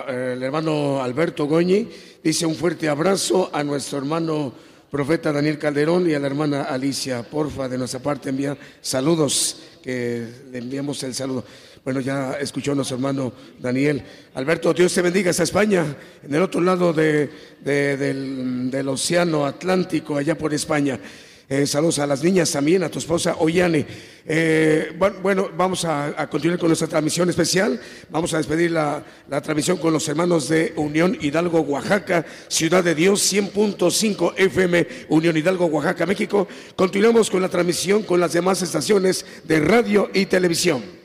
[0.05, 1.87] el hermano Alberto Goñi.
[2.21, 4.53] Dice un fuerte abrazo a nuestro hermano
[4.91, 7.23] profeta Daniel Calderón y a la hermana Alicia.
[7.23, 11.45] Porfa, de nuestra parte envía saludos, que le enviamos el saludo.
[11.85, 14.03] Bueno, ya escuchó nuestro hermano Daniel.
[14.33, 15.85] Alberto, Dios te bendiga hasta España,
[16.21, 17.29] en el otro lado del,
[17.63, 20.99] del Océano Atlántico, allá por España.
[21.47, 23.85] Eh, saludos a las niñas también, a tu esposa Oyane.
[24.25, 27.79] Eh, bueno, vamos a, continuar con nuestra transmisión especial.
[28.09, 29.03] Vamos a despedir la,
[29.43, 35.67] transmisión con los hermanos de Unión Hidalgo, Oaxaca, Ciudad de Dios, 100.5 FM, Unión Hidalgo,
[35.67, 36.47] Oaxaca, México.
[36.75, 41.04] Continuamos con la transmisión con las demás estaciones de radio y televisión.